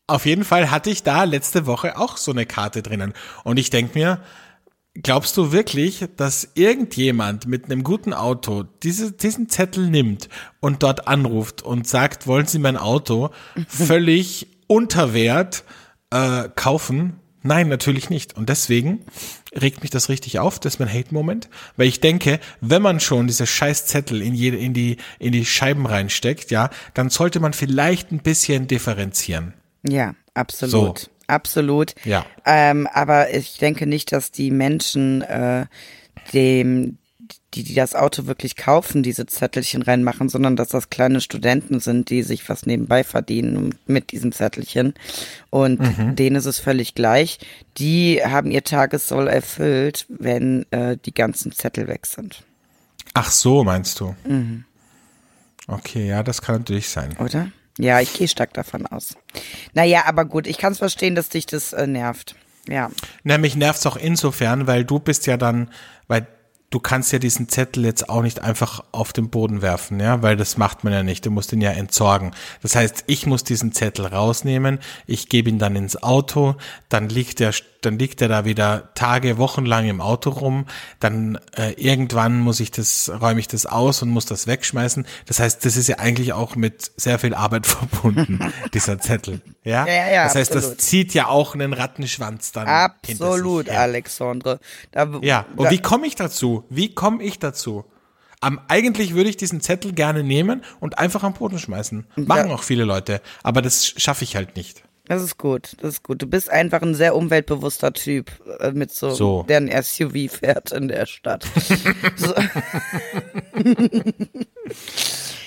[0.08, 3.14] auf jeden Fall hatte ich da letzte Woche auch so eine Karte drinnen.
[3.44, 4.22] Und ich denk mir,
[5.02, 11.08] glaubst du wirklich, dass irgendjemand mit einem guten Auto diese, diesen Zettel nimmt und dort
[11.08, 13.32] anruft und sagt, wollen Sie mein Auto
[13.68, 15.64] völlig unter Wert
[16.16, 17.20] äh, kaufen?
[17.44, 18.36] Nein, natürlich nicht.
[18.36, 19.06] Und deswegen
[19.54, 20.60] regt mich das richtig auf.
[20.60, 21.48] Das ist mein Hate-Moment.
[21.78, 25.46] Weil ich denke, wenn man schon diese scheiß Zettel in, jede, in, die, in die
[25.46, 29.54] Scheiben reinsteckt, ja, dann sollte man vielleicht ein bisschen differenzieren.
[29.88, 31.00] Ja, absolut.
[31.00, 31.10] So.
[31.28, 31.96] Absolut.
[32.04, 32.26] Ja.
[32.46, 35.66] Ähm, aber ich denke nicht, dass die Menschen äh,
[36.34, 36.98] dem,
[37.54, 42.10] die, die das Auto wirklich kaufen, diese Zettelchen reinmachen, sondern dass das kleine Studenten sind,
[42.10, 44.94] die sich was nebenbei verdienen mit diesen Zettelchen.
[45.50, 46.16] Und Mhm.
[46.16, 47.40] denen ist es völlig gleich.
[47.78, 52.44] Die haben ihr Tagessoll erfüllt, wenn äh, die ganzen Zettel weg sind.
[53.14, 54.14] Ach so, meinst du?
[55.68, 57.16] Okay, ja, das kann natürlich sein.
[57.18, 57.50] Oder?
[57.78, 59.16] Ja, ich gehe stark davon aus.
[59.74, 62.36] Naja, aber gut, ich kann es verstehen, dass dich das äh, nervt.
[62.68, 62.90] Ja.
[63.24, 65.70] Na, mich nervt's auch insofern, weil du bist ja dann,
[66.08, 66.26] weil
[66.70, 70.36] du kannst ja diesen Zettel jetzt auch nicht einfach auf den Boden werfen, ja, weil
[70.36, 71.26] das macht man ja nicht.
[71.26, 72.32] Du musst ihn ja entsorgen.
[72.62, 76.56] Das heißt, ich muss diesen Zettel rausnehmen, ich gebe ihn dann ins Auto,
[76.90, 77.54] dann liegt er,
[77.86, 80.66] dann liegt er da wieder Tage, Wochen lang im Auto rum,
[81.00, 85.06] dann äh, irgendwann muss ich das, räume ich das aus und muss das wegschmeißen.
[85.28, 89.42] Das heißt, das ist ja eigentlich auch mit sehr viel Arbeit verbunden, dieser Zettel.
[89.64, 90.78] Ja, Ja, ja, ja, das heißt, absolut.
[90.80, 92.68] das zieht ja auch einen Rattenschwanz dann.
[92.68, 93.70] Absolut.
[93.70, 94.60] Alexandre.
[94.92, 96.64] Da, Ja, und da, wie komme ich dazu?
[96.70, 97.86] Wie komme ich dazu?
[98.42, 102.06] Am, eigentlich würde ich diesen Zettel gerne nehmen und einfach am Boden schmeißen.
[102.16, 104.85] Machen auch viele Leute, aber das schaffe ich halt nicht.
[105.08, 106.22] Das ist gut, das ist gut.
[106.22, 109.44] Du bist einfach ein sehr umweltbewusster Typ äh, mit so, So.
[109.44, 111.46] der ein SUV fährt in der Stadt.
[112.16, 112.34] so.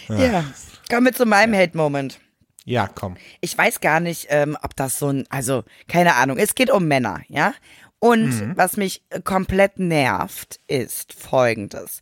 [0.08, 0.44] ja,
[0.90, 2.20] komm mit zu meinem Hate-Moment.
[2.64, 3.16] Ja, komm.
[3.40, 6.86] Ich weiß gar nicht, ähm, ob das so ein, also keine Ahnung, es geht um
[6.86, 7.54] Männer, ja?
[8.00, 8.52] Und Mhm.
[8.56, 12.00] was mich komplett nervt, ist folgendes.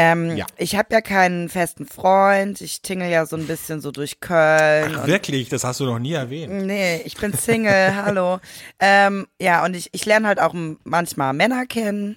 [0.00, 0.46] Ähm, Ja.
[0.56, 4.96] Ich habe ja keinen festen Freund, ich tingle ja so ein bisschen so durch Köln.
[4.96, 6.52] Ach, wirklich, das hast du noch nie erwähnt.
[6.64, 8.38] Nee, ich bin Single, hallo.
[8.78, 12.16] Ähm, ja, und ich, ich lerne halt auch manchmal Männer kennen.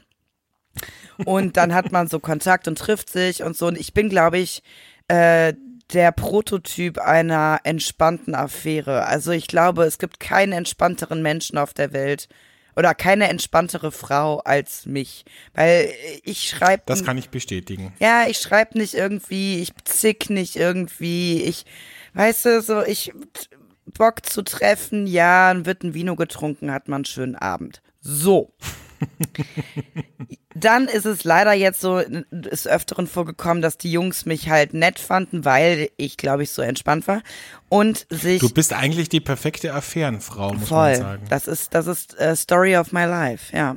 [1.25, 3.67] Und dann hat man so Kontakt und trifft sich und so.
[3.67, 4.63] Und ich bin, glaube ich,
[5.07, 5.53] äh,
[5.93, 9.05] der Prototyp einer entspannten Affäre.
[9.05, 12.27] Also ich glaube, es gibt keinen entspannteren Menschen auf der Welt
[12.75, 15.25] oder keine entspanntere Frau als mich.
[15.53, 15.89] Weil
[16.23, 17.93] ich schreibe Das kann ich bestätigen.
[17.99, 21.65] ja, ich schreibe nicht irgendwie, ich zick nicht irgendwie, ich,
[22.13, 23.12] weißt du, so, ich,
[23.97, 27.81] Bock zu treffen, ja, wird ein Vino getrunken, hat man einen schönen Abend.
[28.01, 28.53] So.
[30.55, 34.99] Dann ist es leider jetzt so, des Öfteren vorgekommen, dass die Jungs mich halt nett
[34.99, 37.21] fanden, weil ich, glaube ich, so entspannt war
[37.69, 41.25] und sich Du bist eigentlich die perfekte Affärenfrau, muss man voll, sagen.
[41.29, 43.75] das ist, das ist äh, Story of my life, ja.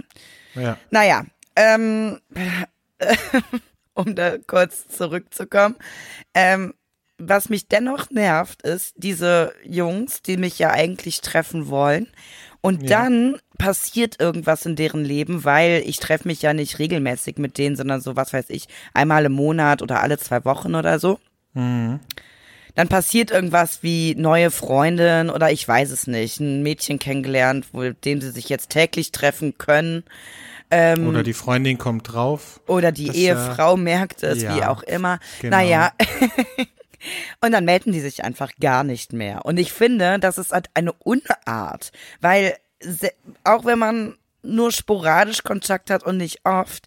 [0.54, 0.78] Ja.
[0.90, 1.24] Naja,
[1.56, 2.20] ähm,
[3.94, 5.76] um da kurz zurückzukommen.
[6.34, 6.74] Ähm,
[7.18, 12.08] was mich dennoch nervt, ist diese Jungs, die mich ja eigentlich treffen wollen.
[12.66, 17.58] Und dann passiert irgendwas in deren Leben, weil ich treffe mich ja nicht regelmäßig mit
[17.58, 21.18] denen, sondern so, was weiß ich, einmal im Monat oder alle zwei Wochen oder so.
[22.76, 27.88] Dann passiert irgendwas wie neue Freundin oder ich weiß es nicht, ein Mädchen kennengelernt, wo
[27.90, 30.04] dem sie sich jetzt täglich treffen können.
[30.70, 32.60] Ähm, Oder die Freundin kommt drauf.
[32.66, 35.20] Oder die Ehefrau merkt es, ja, wie auch immer.
[35.40, 35.56] genau.
[35.56, 35.92] Naja.
[37.40, 39.44] Und dann melden die sich einfach gar nicht mehr.
[39.44, 42.56] Und ich finde, das ist halt eine Unart, weil
[43.44, 46.86] auch wenn man nur sporadisch Kontakt hat und nicht oft,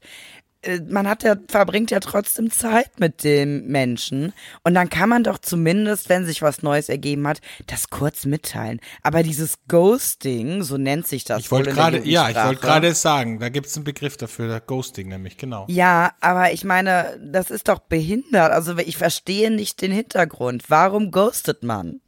[0.89, 4.33] man hat ja, verbringt ja trotzdem Zeit mit dem Menschen.
[4.63, 8.81] Und dann kann man doch zumindest, wenn sich was Neues ergeben hat, das kurz mitteilen.
[9.01, 11.39] Aber dieses Ghosting, so nennt sich das.
[11.39, 15.07] Ich wollte gerade, ja, ich wollte gerade sagen, da gibt es einen Begriff dafür, Ghosting
[15.07, 15.65] nämlich, genau.
[15.69, 18.51] Ja, aber ich meine, das ist doch behindert.
[18.51, 20.65] Also ich verstehe nicht den Hintergrund.
[20.67, 22.01] Warum ghostet man?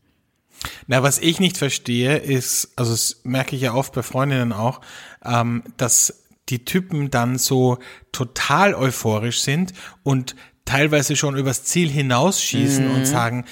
[0.88, 4.82] Na, was ich nicht verstehe, ist, also das merke ich ja oft bei Freundinnen auch,
[5.24, 7.78] ähm, dass die Typen dann so
[8.12, 9.74] total euphorisch sind
[10.04, 12.96] und teilweise schon übers Ziel hinausschießen Mhm.
[12.96, 13.46] und sagen,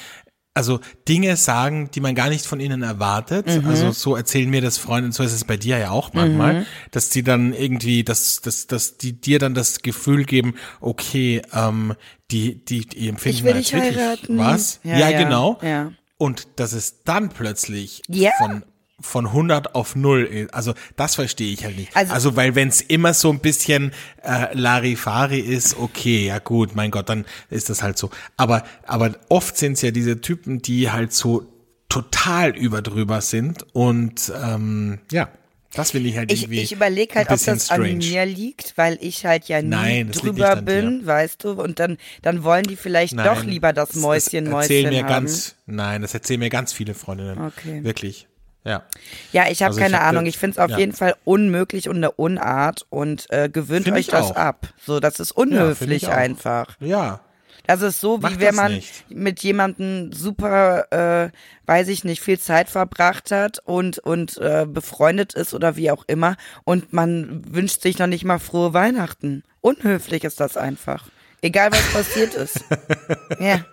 [0.55, 3.47] also Dinge sagen, die man gar nicht von ihnen erwartet.
[3.47, 3.67] Mhm.
[3.67, 7.09] Also so erzählen mir das Freunde, so ist es bei dir ja auch manchmal, dass
[7.09, 11.93] die dann irgendwie, dass, dass, dass die dir dann das Gefühl geben, okay, ähm,
[12.31, 14.37] die, die, die empfinden Ich will als dich wirklich heiraten.
[14.37, 14.79] was.
[14.83, 15.59] Ja, Ja, ja, genau.
[15.61, 15.91] ja.
[16.17, 18.31] Und dass es dann plötzlich Ja.
[18.39, 18.63] von
[19.01, 20.53] von 100 auf 0 ist.
[20.53, 21.95] Also das verstehe ich halt nicht.
[21.95, 23.91] Also- Also, weil wenn es immer so ein bisschen
[24.23, 28.09] äh, Larifari ist, okay, ja gut, mein Gott, dann ist das halt so.
[28.37, 31.45] Aber, aber oft sind es ja diese Typen, die halt so
[31.87, 35.29] total überdrüber sind und ähm, ja,
[35.73, 37.95] das will ich halt Ich, irgendwie ich überlege halt, ob das an strange.
[37.97, 41.79] mir liegt, weil ich halt ja nie Nein, das drüber an bin, weißt du, und
[41.79, 45.25] dann, dann wollen die vielleicht Nein, doch lieber das Mäuschen, das Mäuschen erzählen mir haben.
[45.25, 47.39] ganz, nein, das erzählen mir ganz viele Freundinnen.
[47.39, 47.83] Okay.
[47.83, 48.27] Wirklich.
[48.69, 48.83] Ja.
[49.31, 50.25] ja, ich habe Also ich keine hab Ahnung.
[50.27, 50.77] Ich finde es auf ja.
[50.77, 54.35] jeden Fall unmöglich und eine Unart und äh, gewöhnt Find euch ich das auch.
[54.35, 54.67] ab.
[54.85, 56.13] So, das ist Ja, unhöflich ich auch.
[56.13, 56.75] einfach.
[56.79, 57.21] Ja.
[57.67, 59.05] Das ist so, wie wenn man nicht.
[59.09, 61.29] mit jemandem super, äh,
[61.67, 66.03] weiß ich nicht, viel Zeit verbracht hat und, und äh, befreundet ist oder wie auch
[66.07, 69.43] immer und man wünscht sich noch nicht mal frohe Weihnachten.
[69.61, 71.09] Unhöflich ist das einfach.
[71.41, 72.59] Egal was passiert ist.
[73.39, 73.65] Ja.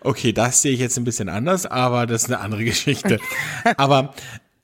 [0.00, 3.18] Okay, das sehe ich jetzt ein bisschen anders, aber das ist eine andere Geschichte.
[3.76, 4.14] aber,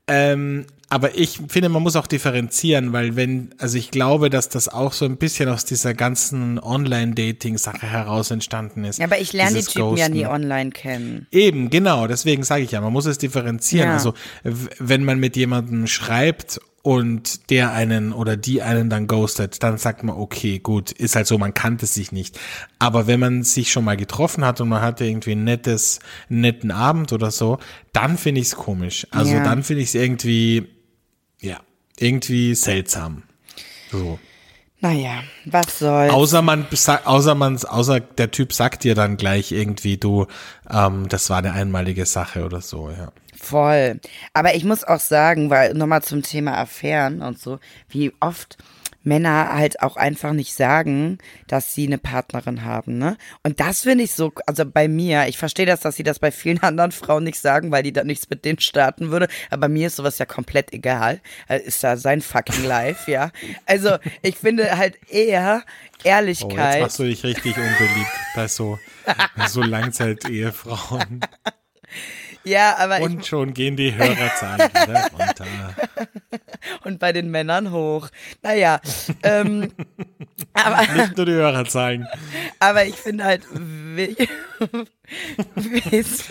[0.06, 4.68] ähm, aber ich finde, man muss auch differenzieren, weil wenn, also ich glaube, dass das
[4.68, 8.98] auch so ein bisschen aus dieser ganzen Online-Dating-Sache heraus entstanden ist.
[8.98, 10.12] Ja, aber ich lerne die Typen ja Ghosten.
[10.12, 11.26] nie online kennen.
[11.32, 13.88] Eben, genau, deswegen sage ich ja, man muss es differenzieren.
[13.88, 13.94] Ja.
[13.94, 19.76] Also wenn man mit jemandem schreibt und der einen oder die einen dann ghostet, dann
[19.76, 22.40] sagt man, okay, gut, ist halt so, man kannte sich nicht.
[22.78, 25.98] Aber wenn man sich schon mal getroffen hat und man hatte irgendwie ein nettes,
[26.30, 27.58] einen netten Abend oder so,
[27.92, 29.06] dann finde ich es komisch.
[29.10, 29.44] Also Ja.
[29.44, 30.66] dann finde ich es irgendwie,
[31.42, 31.60] ja,
[31.98, 33.24] irgendwie seltsam.
[33.92, 34.18] So.
[34.80, 36.12] Naja, was soll's.
[36.12, 36.66] Außer man,
[37.04, 40.26] außer man, außer der Typ sagt dir dann gleich irgendwie, du,
[40.70, 43.10] ähm, das war eine einmalige Sache oder so, ja.
[43.40, 44.00] Voll.
[44.34, 48.56] Aber ich muss auch sagen, weil nochmal zum Thema Affären und so, wie oft
[49.02, 53.16] Männer halt auch einfach nicht sagen, dass sie eine Partnerin haben, ne?
[53.42, 56.30] Und das finde ich so, also bei mir, ich verstehe das, dass sie das bei
[56.30, 59.68] vielen anderen Frauen nicht sagen, weil die dann nichts mit denen starten würde, aber bei
[59.68, 61.20] mir ist sowas ja komplett egal.
[61.48, 63.30] Äh, Ist da sein fucking Life, ja?
[63.66, 66.82] Also, ich finde halt eher Oh, jetzt Ehrlichkeit.
[66.82, 68.78] machst du dich richtig unbeliebt bei so,
[69.48, 71.20] so Langzeit-Ehefrauen.
[72.44, 75.46] ja, aber Und schon gehen die Hörerzahlen wieder runter.
[76.84, 78.08] und bei den Männern hoch.
[78.42, 78.80] Naja,
[79.22, 79.72] ähm,
[80.54, 82.06] aber, Nicht nur die Hörerzahlen.
[82.58, 83.42] aber ich finde halt,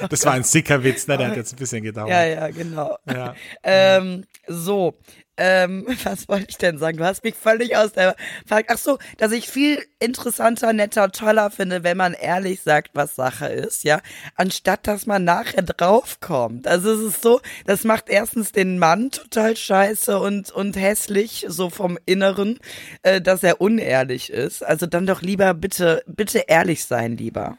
[0.10, 1.18] Das war ein Sickerwitz, ne?
[1.18, 2.10] Der hat jetzt ein bisschen gedauert.
[2.10, 2.98] ja, ja, genau.
[3.06, 3.36] Ja.
[3.64, 4.98] Ähm, so,
[5.38, 6.98] ähm, was wollte ich denn sagen?
[6.98, 8.68] Du hast mich völlig aus der Frage.
[8.70, 13.48] Ach so, dass ich viel interessanter, netter, toller finde, wenn man ehrlich sagt, was Sache
[13.48, 14.02] ist, ja,
[14.36, 16.68] anstatt dass man nachher draufkommt.
[16.68, 21.70] Also es ist so, das macht erstens den Mann total scheiße und und hässlich, so
[21.70, 22.60] vom Inneren,
[23.04, 24.66] äh, dass er unehrlich ist.
[24.66, 27.58] Also dann doch lieber bitte, bitte ehrlich sein, lieber.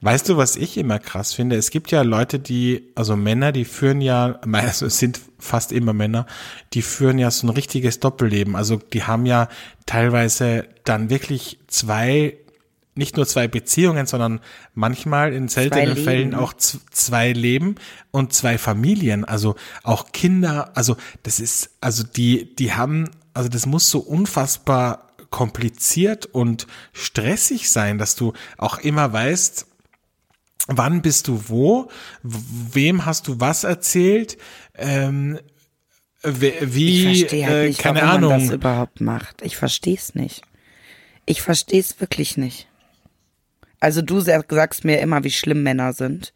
[0.00, 1.56] Weißt du, was ich immer krass finde?
[1.56, 5.92] Es gibt ja Leute, die, also Männer, die führen ja, also es sind fast immer
[5.92, 6.26] Männer,
[6.72, 8.56] die führen ja so ein richtiges Doppelleben.
[8.56, 9.48] Also die haben ja
[9.86, 12.36] teilweise dann wirklich zwei,
[12.94, 14.40] nicht nur zwei Beziehungen, sondern
[14.74, 17.76] manchmal in seltenen Fällen auch zwei Leben
[18.10, 19.24] und zwei Familien.
[19.24, 25.09] Also auch Kinder, also das ist, also die, die haben, also das muss so unfassbar
[25.30, 29.66] kompliziert und stressig sein, dass du auch immer weißt,
[30.66, 31.88] wann bist du wo,
[32.22, 34.36] wem hast du was erzählt,
[34.76, 35.38] ähm,
[36.22, 36.40] Ich
[36.74, 38.54] wie, verstehe halt äh, nicht, keine warum man das Ahnung.
[38.54, 39.42] überhaupt macht.
[39.42, 40.42] Ich verstehe es nicht.
[41.26, 42.66] Ich verstehe es wirklich nicht.
[43.78, 46.32] Also du sa- sagst mir immer, wie schlimm Männer sind.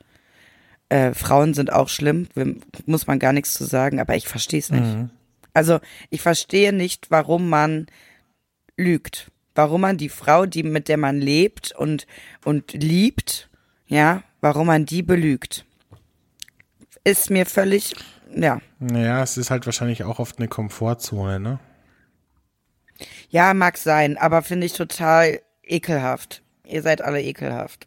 [0.88, 2.28] Äh, Frauen sind auch schlimm,
[2.86, 4.84] muss man gar nichts zu sagen, aber ich verstehe es nicht.
[4.84, 5.10] Mhm.
[5.52, 5.80] Also
[6.10, 7.86] ich verstehe nicht, warum man
[8.76, 9.30] lügt.
[9.54, 12.06] Warum man die Frau, die mit der man lebt und
[12.44, 13.48] und liebt,
[13.86, 15.64] ja, warum man die belügt.
[17.04, 17.94] Ist mir völlig,
[18.34, 21.58] ja, Naja, es ist halt wahrscheinlich auch oft eine Komfortzone, ne?
[23.28, 26.42] Ja, mag sein, aber finde ich total ekelhaft.
[26.66, 27.86] Ihr seid alle ekelhaft.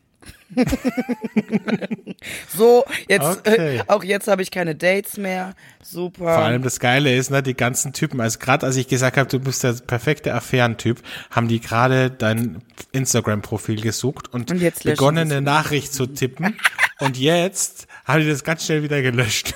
[2.56, 3.78] So, jetzt, Okay.
[3.78, 5.54] äh, auch jetzt habe ich keine Dates mehr.
[5.84, 6.20] Super.
[6.34, 9.30] Vor allem das Geile ist, ne, die ganzen Typen, also gerade als ich gesagt habe,
[9.30, 12.62] du bist der perfekte Affärentyp, haben die gerade dein
[12.92, 16.58] Instagram-Profil gesucht und, Und begonnen, eine Nachricht zu tippen.
[17.00, 19.54] und jetzt haben die das ganz schnell wieder gelöscht.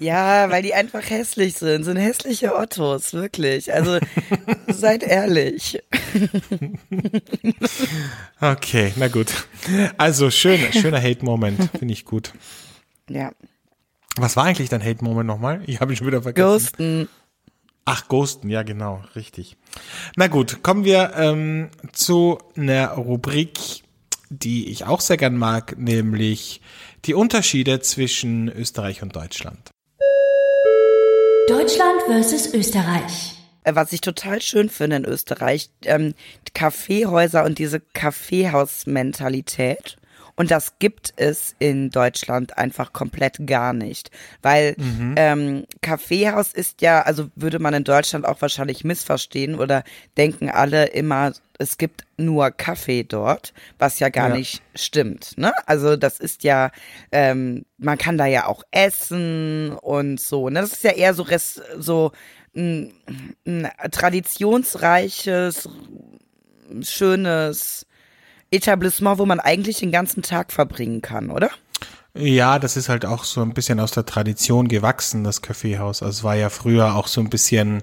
[0.00, 1.84] Ja, weil die einfach hässlich sind.
[1.84, 3.72] Sind hässliche Ottos, wirklich.
[3.72, 3.98] Also,
[4.68, 5.82] seid ehrlich.
[8.40, 9.28] Okay, na gut.
[9.96, 12.32] Also schön, schöner Hate-Moment, finde ich gut.
[13.08, 13.32] Ja.
[14.16, 15.62] Was war eigentlich dein Hate-Moment nochmal?
[15.66, 16.48] Ich habe ihn schon wieder vergessen.
[16.48, 17.08] Ghosten.
[17.84, 19.56] Ach, Ghosten, ja genau, richtig.
[20.16, 23.58] Na gut, kommen wir ähm, zu einer Rubrik,
[24.28, 26.60] die ich auch sehr gern mag, nämlich
[27.06, 29.70] die Unterschiede zwischen Österreich und Deutschland.
[31.48, 33.34] Deutschland versus Österreich.
[33.62, 36.14] Äh, Was ich total schön finde in Österreich, ähm,
[36.54, 39.96] Kaffeehäuser und diese Kaffeehausmentalität.
[40.36, 44.10] Und das gibt es in Deutschland einfach komplett gar nicht.
[44.42, 44.76] Weil
[45.16, 49.82] ähm, Kaffeehaus ist ja, also würde man in Deutschland auch wahrscheinlich missverstehen oder
[50.18, 54.36] denken alle immer, es gibt nur Kaffee dort, was ja gar Ja.
[54.36, 55.38] nicht stimmt.
[55.38, 55.54] Ne?
[55.64, 56.70] Also das ist ja,
[57.12, 60.50] ähm, man kann da ja auch essen und so.
[60.50, 60.60] Ne?
[60.60, 62.12] Das ist ja eher so, res, so
[62.54, 62.92] ein,
[63.46, 65.68] ein traditionsreiches,
[66.82, 67.86] schönes
[68.50, 71.50] Etablissement, wo man eigentlich den ganzen Tag verbringen kann, oder?
[72.14, 76.02] Ja, das ist halt auch so ein bisschen aus der Tradition gewachsen, das Kaffeehaus.
[76.02, 77.82] Also es war ja früher auch so ein bisschen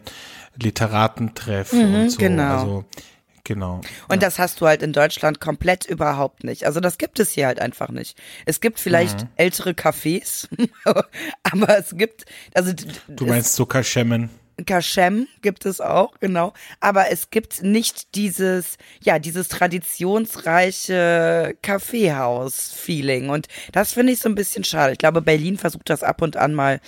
[0.56, 2.18] Literatentreff und so.
[2.18, 2.54] genau.
[2.60, 2.86] Also,
[3.44, 3.82] genau.
[4.08, 6.66] Und das hast du halt in Deutschland komplett überhaupt nicht.
[6.66, 8.20] Also das gibt es hier halt einfach nicht.
[8.46, 10.48] Es gibt vielleicht ältere Cafés,
[11.44, 12.74] aber es gibt, also
[13.08, 14.32] Du meinst Zuckerschemmen?
[14.66, 16.54] Kaschem gibt es auch, genau.
[16.80, 23.30] Aber es gibt nicht dieses, ja, dieses traditionsreiche Kaffeehaus-Feeling.
[23.30, 24.94] Und das finde ich so ein bisschen schade.
[24.94, 26.80] Ich glaube, Berlin versucht das ab und an mal.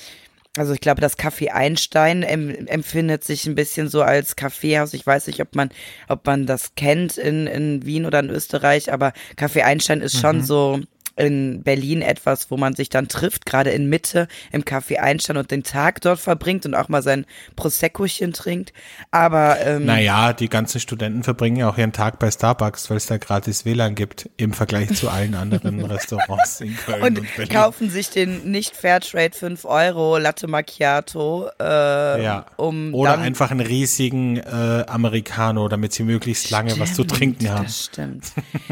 [0.58, 4.94] Also ich glaube, das Café Einstein em, empfindet sich ein bisschen so als Kaffeehaus.
[4.94, 5.70] Ich weiß nicht, ob man,
[6.08, 10.44] ob man das kennt in, in Wien oder in Österreich, aber Café Einstein ist schon
[10.44, 10.80] so
[11.16, 15.52] in Berlin etwas, wo man sich dann trifft, gerade in Mitte im Café Einstein und
[15.52, 17.26] den Tag dort verbringt und auch mal sein
[17.56, 18.74] Proseccochen trinkt.
[19.12, 23.06] Aber ähm, Naja, die ganzen Studenten verbringen ja auch ihren Tag bei Starbucks, weil es
[23.06, 27.54] da gratis WLAN gibt, im Vergleich zu allen anderen Restaurants in Köln und, und Berlin.
[27.54, 32.46] kaufen sich den nicht Fairtrade 5 Euro Latte Macchiato, äh, ja.
[32.58, 37.66] um Oder einfach einen riesigen äh, Americano, damit sie möglichst lange was zu trinken haben.
[37.66, 38.26] Das stimmt.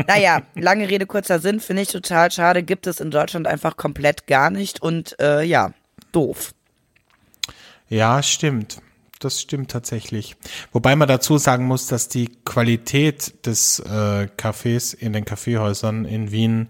[0.08, 4.28] Naja, lange Rede, kurzer Sinn, finde ich total schade, gibt es in Deutschland einfach komplett
[4.28, 5.74] gar nicht und äh, ja,
[6.12, 6.54] doof.
[7.90, 8.82] Ja, stimmt.
[9.20, 10.36] Das stimmt tatsächlich.
[10.74, 16.32] Wobei man dazu sagen muss, dass die Qualität des äh, Cafés in den Kaffeehäusern in
[16.32, 16.70] Wien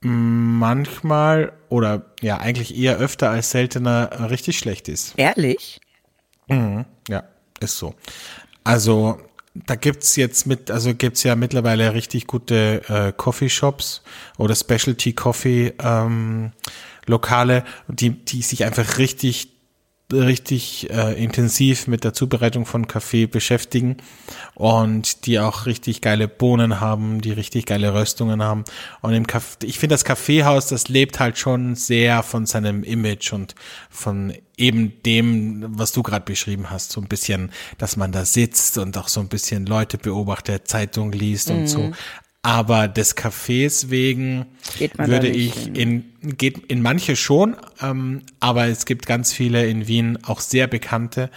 [0.00, 5.14] manchmal oder ja eigentlich eher öfter als seltener richtig schlecht ist.
[5.16, 5.80] Ehrlich?
[7.08, 7.24] Ja,
[7.60, 7.94] ist so.
[8.64, 9.20] Also
[9.54, 14.02] da gibt's jetzt mit, also gibt's ja mittlerweile richtig gute äh, Coffeeshops
[14.38, 16.52] oder Specialty Coffee ähm,
[17.06, 19.48] Lokale, die, die sich einfach richtig
[20.12, 23.98] richtig äh, intensiv mit der Zubereitung von Kaffee beschäftigen
[24.54, 28.64] und die auch richtig geile Bohnen haben, die richtig geile Röstungen haben.
[29.02, 33.32] Und im Kaff ich finde das Kaffeehaus, das lebt halt schon sehr von seinem Image
[33.32, 33.54] und
[33.88, 38.78] von eben dem, was du gerade beschrieben hast, so ein bisschen, dass man da sitzt
[38.78, 41.92] und auch so ein bisschen Leute beobachtet, Zeitung liest und so.
[42.42, 44.46] Aber des Cafés wegen
[44.96, 45.74] würde ich hin?
[46.22, 50.66] in, geht in manche schon, ähm, aber es gibt ganz viele in Wien, auch sehr
[50.66, 51.30] bekannte,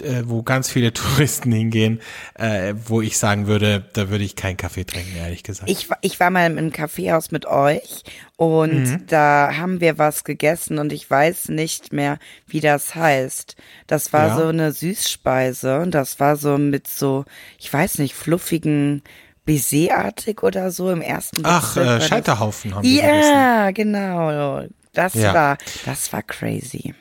[0.00, 2.00] äh, wo ganz viele Touristen hingehen,
[2.34, 5.70] äh, wo ich sagen würde, da würde ich keinen Kaffee trinken, ehrlich gesagt.
[5.70, 8.02] Ich, war- ich war mal im Kaffeehaus mit euch
[8.36, 9.06] und Mhm.
[9.08, 13.56] da haben wir was gegessen und ich weiß nicht mehr, wie das heißt.
[13.86, 14.36] Das war Ja.
[14.36, 17.24] so eine Süßspeise und das war so mit so,
[17.58, 19.02] ich weiß nicht, fluffigen
[19.46, 22.08] Baiser-artig oder so im ersten Ach, Bezirk äh, das.
[22.08, 23.32] Scheiterhaufen haben wir gegessen.
[23.34, 24.62] Ja, genau.
[24.92, 25.32] Das Ja.
[25.34, 26.94] war, das war crazy.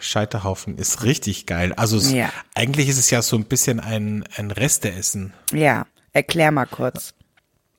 [0.00, 1.72] Scheiterhaufen ist richtig geil.
[1.74, 2.30] Also es, Ja.
[2.54, 5.32] eigentlich ist es ja so ein bisschen ein, ein Resteessen.
[5.52, 7.14] Ja, erklär mal kurz.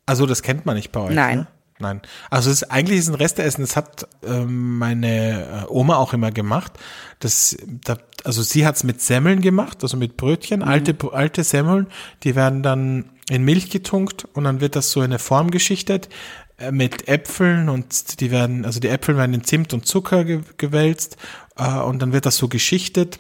[0.06, 1.16] Also das kennt man nicht bei euch.
[1.16, 1.38] Nein.
[1.40, 1.48] Ne?
[1.80, 2.02] Nein.
[2.30, 3.64] Also es ist eigentlich ist ein Resteessen.
[3.64, 6.74] Das hat ähm, meine äh, Oma auch immer gemacht.
[7.20, 11.88] Das, da, also sie hat's mit Semmeln gemacht, also mit Brötchen, alte alte Semmeln.
[12.24, 16.10] Die werden dann in Milch getunkt und dann wird das so in eine Form geschichtet
[16.58, 20.42] äh, mit Äpfeln und die werden, also die Äpfel werden in Zimt und Zucker ge
[20.58, 21.18] gewälzt
[21.58, 23.20] und dann wird das so geschichtet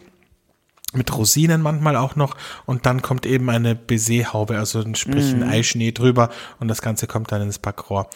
[0.93, 5.91] mit Rosinen manchmal auch noch und dann kommt eben eine Baiser-Haube, also sprich ein Eischnee
[5.91, 6.29] drüber
[6.59, 8.09] und das Ganze kommt dann ins Backrohr.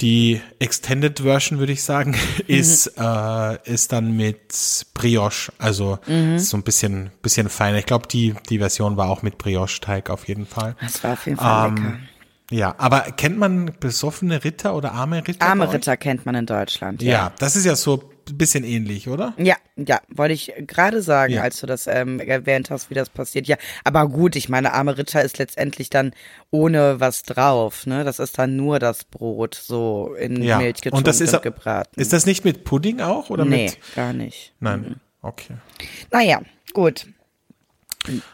[0.00, 2.16] Die Extended Version, würde ich sagen,
[2.46, 7.78] ist, äh, ist dann mit Brioche, also ist so ein bisschen, bisschen feiner.
[7.78, 10.76] Ich glaube, die, die Version war auch mit Brioche-Teig auf jeden Fall.
[10.80, 11.82] Das war auf jeden Fall lecker.
[11.82, 11.98] Ähm,
[12.50, 15.46] ja, aber kennt man besoffene Ritter oder arme Ritter?
[15.46, 15.72] Arme?
[15.72, 17.00] Ritter kennt man in Deutschland.
[17.00, 19.32] Ja, das ist ja so ein bisschen ähnlich, oder?
[19.38, 21.42] Ja, ja, wollte ich gerade sagen, Ja.
[21.42, 23.46] als du das ähm, erwähnt hast, wie das passiert.
[23.46, 26.12] Ja, aber gut, ich meine, arme Ritter ist letztendlich dann
[26.50, 28.04] ohne was drauf, ne?
[28.04, 30.58] Das ist dann nur das Brot, so in Ja.
[30.58, 31.98] Milch getunkt und das ist, gebraten.
[32.00, 33.78] ist das nicht mit Pudding auch oder nee, mit?
[33.96, 34.52] gar nicht.
[34.60, 35.54] Nein, okay.
[36.10, 36.42] Naja,
[36.74, 37.06] gut.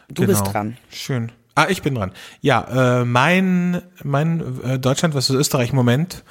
[0.09, 0.51] Du bist Genau.
[0.51, 0.77] dran.
[0.89, 1.31] Schön.
[1.55, 2.11] Ah, ich bin dran.
[2.41, 6.23] Ja, äh, mein, mein äh, Deutschland versus Österreich Moment,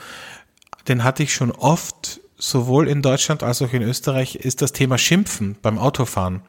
[0.89, 4.99] den hatte ich schon oft, sowohl in Deutschland als auch in Österreich, ist das Thema
[4.99, 6.43] Schimpfen beim Autofahren.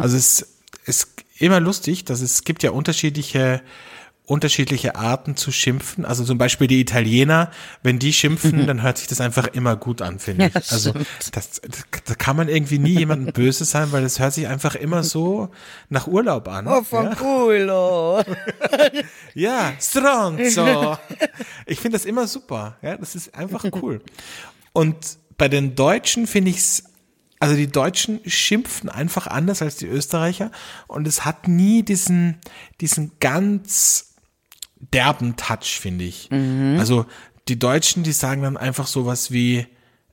[0.00, 0.46] Also es
[0.84, 3.62] ist immer lustig, dass es gibt ja unterschiedliche
[4.24, 6.04] unterschiedliche Arten zu schimpfen.
[6.04, 7.50] Also zum Beispiel die Italiener,
[7.82, 10.54] wenn die schimpfen, dann hört sich das einfach immer gut an, finde ich.
[10.54, 10.92] Ja, das also
[11.32, 11.60] das,
[12.04, 15.50] da kann man irgendwie nie jemandem böse sein, weil es hört sich einfach immer so
[15.88, 16.68] nach Urlaub an.
[16.68, 17.14] Oh, von ja?
[17.14, 18.22] culo.
[19.34, 20.96] Ja, stronzo.
[21.66, 22.76] Ich finde das immer super.
[22.82, 24.02] Ja, das ist einfach cool.
[24.72, 24.96] Und
[25.42, 26.84] bei den Deutschen finde ich's,
[27.40, 30.52] also die Deutschen schimpfen einfach anders als die Österreicher
[30.86, 32.36] und es hat nie diesen,
[32.80, 34.14] diesen ganz
[34.78, 36.28] derben Touch, finde ich.
[36.30, 37.06] Also
[37.48, 39.66] die Deutschen, die sagen dann einfach sowas wie,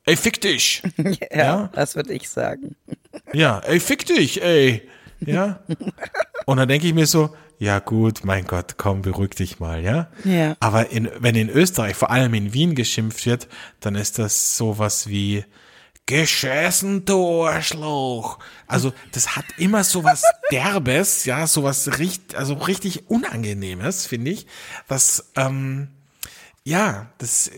[0.05, 0.81] ey, fick dich.
[1.31, 1.69] Ja, Ja?
[1.73, 2.75] das würde ich sagen.
[3.31, 4.89] Ja, ey, fick dich, ey.
[5.23, 5.59] Ja.
[6.47, 10.09] Und dann denke ich mir so, ja gut, mein Gott, komm, beruhig dich mal, ja.
[10.23, 10.55] Ja.
[10.61, 13.49] Aber in, wenn in Österreich, vor allem in Wien geschimpft wird,
[13.81, 15.43] dann ist das sowas wie
[16.05, 18.39] Geschessen, du Arschloch.
[18.65, 24.47] Also, das hat immer sowas Derbes, ja, sowas richtig, also richtig Unangenehmes, finde ich,
[24.87, 25.89] was, ähm,
[26.63, 27.51] ja, das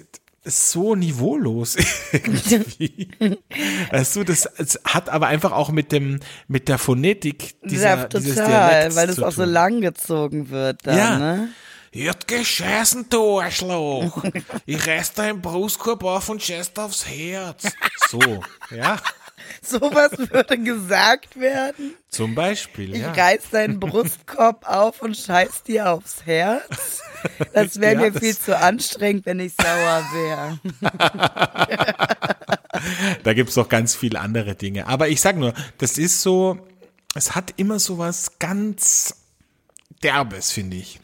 [0.44, 1.78] ist so niveaulos
[2.12, 3.10] irgendwie.
[3.92, 4.50] Weißt du, das
[4.86, 9.14] hat aber einfach auch mit dem, mit der Phonetik dieser, ja, dieses total, Dialekts weil
[9.14, 11.18] zu auch so lang gezogen wird dann, Ja.
[11.20, 11.50] ne?
[11.94, 14.24] Wird geschossen, du Arschloch.
[14.66, 17.64] Ich reiß deinen Brustkorb auf und scheiß aufs Herz.
[18.10, 18.20] So,
[18.74, 18.96] ja,
[19.62, 21.94] Sowas würde gesagt werden.
[22.10, 23.12] zum Beispiel, Ich ja.
[23.12, 27.02] reiß deinen Brustkorb auf und scheiß dir aufs Herz.
[27.54, 30.60] Das wäre Ja, mir das- viel zu anstrengend, wenn ich sauer wäre.
[33.24, 34.88] Da gibt's noch ganz viele andere Dinge.
[34.88, 36.58] Aber ich sag nur, das ist so,
[37.16, 39.16] es hat immer so was ganz
[40.04, 41.00] Derbes, finde ich.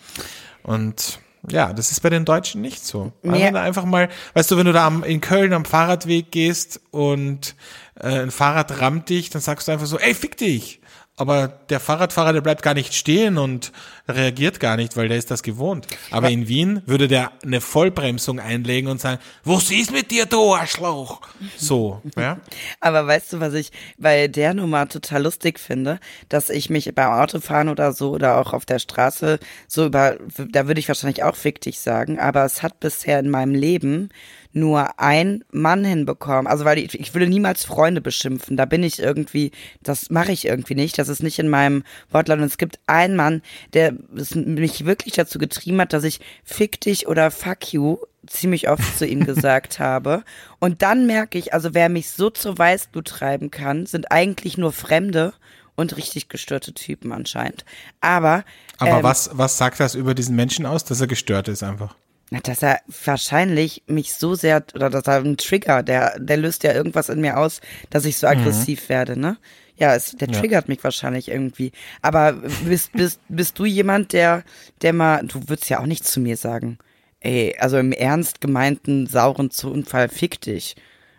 [0.63, 1.19] Und
[1.49, 3.13] ja, das ist bei den Deutschen nicht so.
[3.23, 3.47] Nee.
[3.47, 7.55] einfach mal, weißt du, wenn du da am, in Köln am Fahrradweg gehst und
[7.99, 10.81] äh, ein Fahrrad rammt dich, dann sagst du einfach so, ey, fick dich.
[11.20, 13.72] Aber der Fahrradfahrer, der bleibt gar nicht stehen und
[14.07, 15.88] reagiert gar nicht, weil der ist das gewohnt.
[16.11, 20.53] Aber in Wien würde der eine Vollbremsung einlegen und sagen, was ist mit dir, du
[20.53, 21.22] Arschloch?
[21.57, 22.38] So, ja.
[22.82, 25.99] Aber weißt du, was ich bei der Nummer total lustig finde?
[26.30, 30.18] Dass ich mich beim Autofahren oder so oder auch auf der Straße so über,
[30.51, 34.09] da würde ich wahrscheinlich auch fick dich sagen, aber es hat bisher in meinem Leben
[34.53, 36.47] nur ein Mann hinbekommen.
[36.47, 38.57] Also weil ich, ich würde niemals Freunde beschimpfen.
[38.57, 40.97] Da bin ich irgendwie, das mache ich irgendwie nicht.
[40.97, 42.39] Das ist nicht in meinem Wortlaut.
[42.39, 43.41] Und es gibt einen Mann,
[43.73, 43.93] der
[44.33, 49.05] mich wirklich dazu getrieben hat, dass ich fick dich oder fuck you ziemlich oft zu
[49.05, 50.23] ihm gesagt habe.
[50.59, 54.71] Und dann merke ich, also wer mich so zur Weißblut treiben kann, sind eigentlich nur
[54.71, 55.33] Fremde
[55.75, 57.63] und richtig gestörte Typen anscheinend.
[58.01, 58.43] Aber
[58.79, 61.95] Aber ähm, was, was sagt das über diesen Menschen aus, dass er gestört ist einfach?
[62.30, 66.63] Na, dass er wahrscheinlich mich so sehr, oder dass er ein Trigger, der, der löst
[66.63, 69.38] ja irgendwas in mir aus, dass ich so aggressiv werde, ne?
[69.78, 70.39] Ja, es, der Ja.
[70.39, 71.71] triggert mich wahrscheinlich irgendwie.
[72.01, 72.34] Aber
[72.65, 74.43] bist, bist, bist du jemand, der,
[74.82, 76.80] der mal, du würdest ja auch nicht zu mir sagen,
[77.21, 80.75] ey, also im ernst gemeinten sauren Unfall fick dich.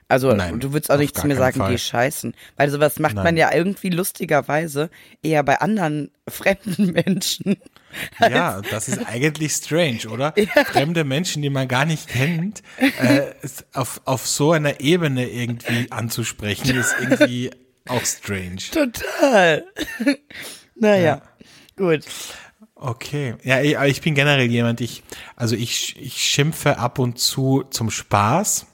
[0.09, 1.71] Also Nein, du würdest auch auf nicht zu mir sagen, Fall.
[1.73, 2.35] geh scheißen.
[2.57, 3.37] Weil sowas macht man Nein.
[3.37, 4.91] ja irgendwie lustigerweise
[5.23, 7.57] eher bei anderen fremden Menschen.
[8.21, 10.35] Ja, das ist eigentlich strange, oder?
[10.67, 13.23] Fremde Menschen, die man gar nicht kennt, äh,
[13.73, 17.51] auf, auf so einer Ebene irgendwie anzusprechen, ist irgendwie
[17.89, 18.59] auch strange.
[18.71, 19.65] Total.
[20.75, 21.23] naja,
[21.77, 22.05] gut.
[22.75, 23.35] Okay.
[23.43, 25.03] Ja, ich, ich bin generell jemand, ich,
[25.35, 28.67] also ich, ich schimpfe ab und zu zum Spaß.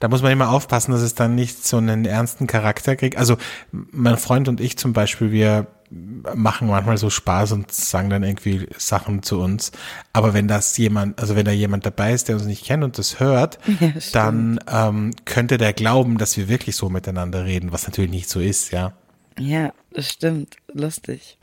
[0.00, 3.16] Da muss man immer aufpassen, dass es dann nicht so einen ernsten Charakter kriegt.
[3.16, 3.36] Also
[3.72, 8.68] mein Freund und ich zum Beispiel, wir machen manchmal so Spaß und sagen dann irgendwie
[8.76, 9.72] Sachen zu uns.
[10.12, 12.98] Aber wenn das jemand, also wenn da jemand dabei ist, der uns nicht kennt und
[12.98, 13.58] das hört,
[14.12, 18.40] dann ähm, könnte der glauben, dass wir wirklich so miteinander reden, was natürlich nicht so
[18.40, 18.92] ist, ja.
[19.38, 20.56] Ja, das stimmt.
[20.72, 21.38] Lustig.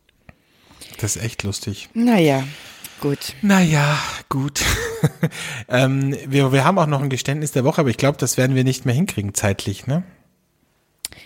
[1.00, 1.90] Das ist echt lustig.
[1.94, 2.44] Naja,
[3.02, 3.34] gut.
[3.42, 3.98] Naja,
[4.30, 4.62] gut.
[5.70, 8.56] ähm, wir, wir haben auch noch ein Geständnis der Woche, aber ich glaube, das werden
[8.56, 10.04] wir nicht mehr hinkriegen zeitlich, ne?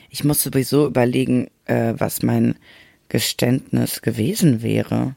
[0.09, 2.55] Ich muss sowieso überlegen, äh, was mein
[3.10, 5.16] Geständnis gewesen wäre.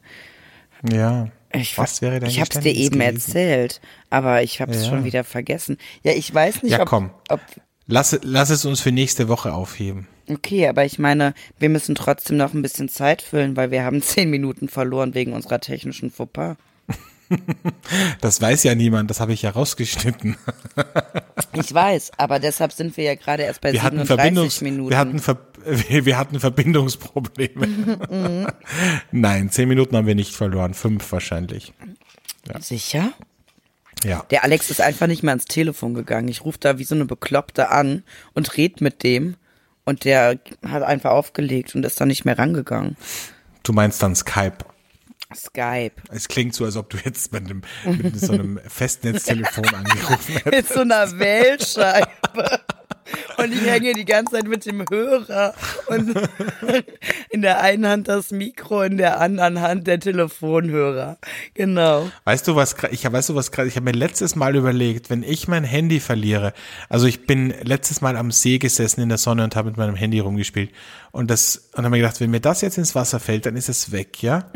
[0.90, 1.28] Ja.
[1.54, 3.14] Ich, Was wäre dein Ich hab's dir Geständnis eben gewesen?
[3.16, 4.88] erzählt, aber ich hab's Ja.
[4.88, 5.76] schon wieder vergessen.
[6.02, 7.10] Ja, ich weiß nicht, Ja, ob, komm.
[7.28, 7.40] ob.
[7.86, 10.06] Lass, lass es uns für nächste Woche aufheben.
[10.30, 14.00] Okay, aber ich meine, wir müssen trotzdem noch ein bisschen Zeit füllen, weil wir haben
[14.02, 16.56] zehn Minuten verloren wegen unserer technischen Fauxpas.
[18.20, 20.36] Das weiß ja niemand, das habe ich ja rausgeschnitten.
[21.54, 24.90] Ich weiß, aber deshalb sind wir ja gerade erst bei Wir hatten 37 Verbindungs, Minuten.
[24.90, 28.46] wir hatten, Ver, wir, hatten Verbindungsprobleme.
[29.10, 31.72] Nein, zehn Minuten haben wir nicht verloren, fünf wahrscheinlich.
[32.60, 33.12] Sicher?
[34.04, 34.24] Ja.
[34.30, 36.28] Der Alex ist einfach nicht mehr ans Telefon gegangen.
[36.28, 38.02] Ich rufe da wie so eine Bekloppte an
[38.34, 39.36] und red mit dem.
[39.84, 42.96] Und der hat einfach aufgelegt und ist dann nicht mehr rangegangen.
[43.62, 44.58] Du meinst dann Skype.
[45.34, 45.94] Skype.
[46.10, 50.46] Es klingt so, als ob du jetzt mit, einem, mit so einem Festnetztelefon angerufen hättest.
[50.46, 52.60] Mit so einer Wählscheibe.
[53.38, 55.54] Und ich hänge die ganze Zeit mit dem Hörer
[55.88, 56.14] und
[57.30, 61.18] in der einen Hand das Mikro, in der anderen Hand der Telefonhörer.
[61.54, 62.10] Genau.
[62.24, 62.76] Weißt du was?
[62.90, 63.68] Ich weißt du was gerade?
[63.68, 66.52] Ich habe mir letztes Mal überlegt, wenn ich mein Handy verliere.
[66.88, 69.96] Also ich bin letztes Mal am See gesessen in der Sonne und habe mit meinem
[69.96, 70.70] Handy rumgespielt
[71.10, 73.68] und das und habe mir gedacht, wenn mir das jetzt ins Wasser fällt, dann ist
[73.68, 74.50] es weg, ja.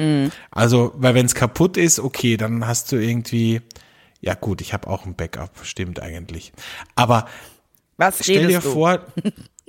[0.51, 3.61] Also weil wenn es kaputt ist, okay, dann hast du irgendwie.
[4.21, 6.53] Ja gut, ich habe auch ein Backup, stimmt eigentlich.
[6.95, 7.27] Aber
[7.97, 8.71] Was stell dir du?
[8.71, 9.01] vor,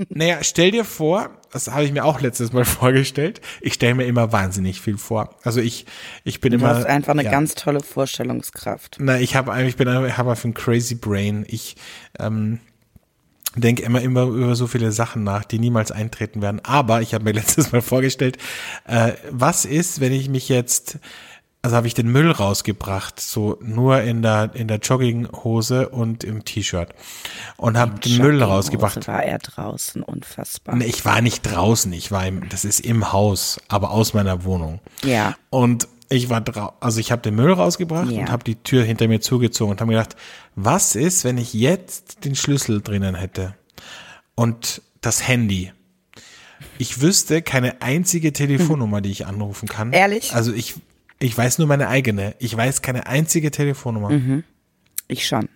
[0.09, 3.41] naja, stell dir vor, das habe ich mir auch letztes Mal vorgestellt.
[3.61, 5.35] Ich stelle mir immer wahnsinnig viel vor.
[5.43, 5.85] Also ich,
[6.23, 6.69] ich bin Du immer.
[6.69, 7.31] hast einfach eine ja.
[7.31, 8.97] ganz tolle Vorstellungskraft.
[8.99, 11.45] Na, ich habe ich bin ich habe ein crazy brain.
[11.47, 11.77] Ich
[12.19, 12.59] ähm,
[13.55, 16.61] denke immer immer über so viele Sachen nach, die niemals eintreten werden.
[16.63, 18.37] Aber ich habe mir letztes Mal vorgestellt,
[18.85, 20.99] äh, was ist, wenn ich mich jetzt
[21.67, 26.45] also habe ich den Müll rausgebracht, so nur in der in der Jogginghose und im
[26.45, 26.89] T-Shirt
[27.57, 29.05] und habe den Müll rausgebracht.
[29.07, 30.75] war er draußen, unfassbar.
[30.77, 34.45] Nee, Ich war nicht draußen, ich war im, das ist im Haus, aber aus meiner
[34.45, 34.79] Wohnung.
[35.03, 35.35] Ja.
[35.49, 38.21] Und ich war drau also ich habe den Müll rausgebracht Ja.
[38.21, 40.15] und habe die Tür hinter mir zugezogen und habe gedacht,
[40.55, 43.55] was ist, wenn ich jetzt den Schlüssel drinnen hätte
[44.35, 45.73] und das Handy?
[46.79, 49.93] Ich wüsste keine einzige Telefonnummer, die ich anrufen kann.
[49.93, 50.33] Ehrlich?
[50.33, 50.75] Also ich
[51.19, 52.35] ich weiß nur meine eigene.
[52.39, 54.09] Ich weiß keine einzige Telefonnummer.
[54.09, 54.43] Mhm.
[55.07, 55.49] Ich schon.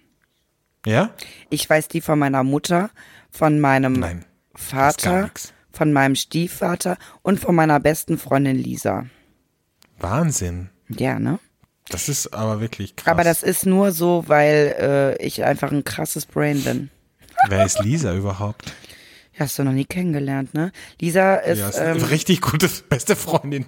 [0.86, 1.12] Ja?
[1.49, 2.89] Ich weiß die von meiner Mutter,
[3.30, 5.30] von meinem Nein, Vater,
[5.72, 9.05] von meinem Stiefvater und von meiner besten Freundin Lisa.
[9.99, 10.70] Wahnsinn.
[10.89, 11.39] Ja, ne?
[11.89, 13.12] Das ist aber wirklich krass.
[13.12, 16.89] Aber das ist nur so, weil äh, ich einfach ein krasses Brain bin.
[17.49, 18.74] Wer ist Lisa überhaupt?
[19.34, 20.71] Ja, hast du noch nie kennengelernt, ne?
[20.99, 23.65] Lisa ist, Ja, ist ähm, richtig gute beste Freundin.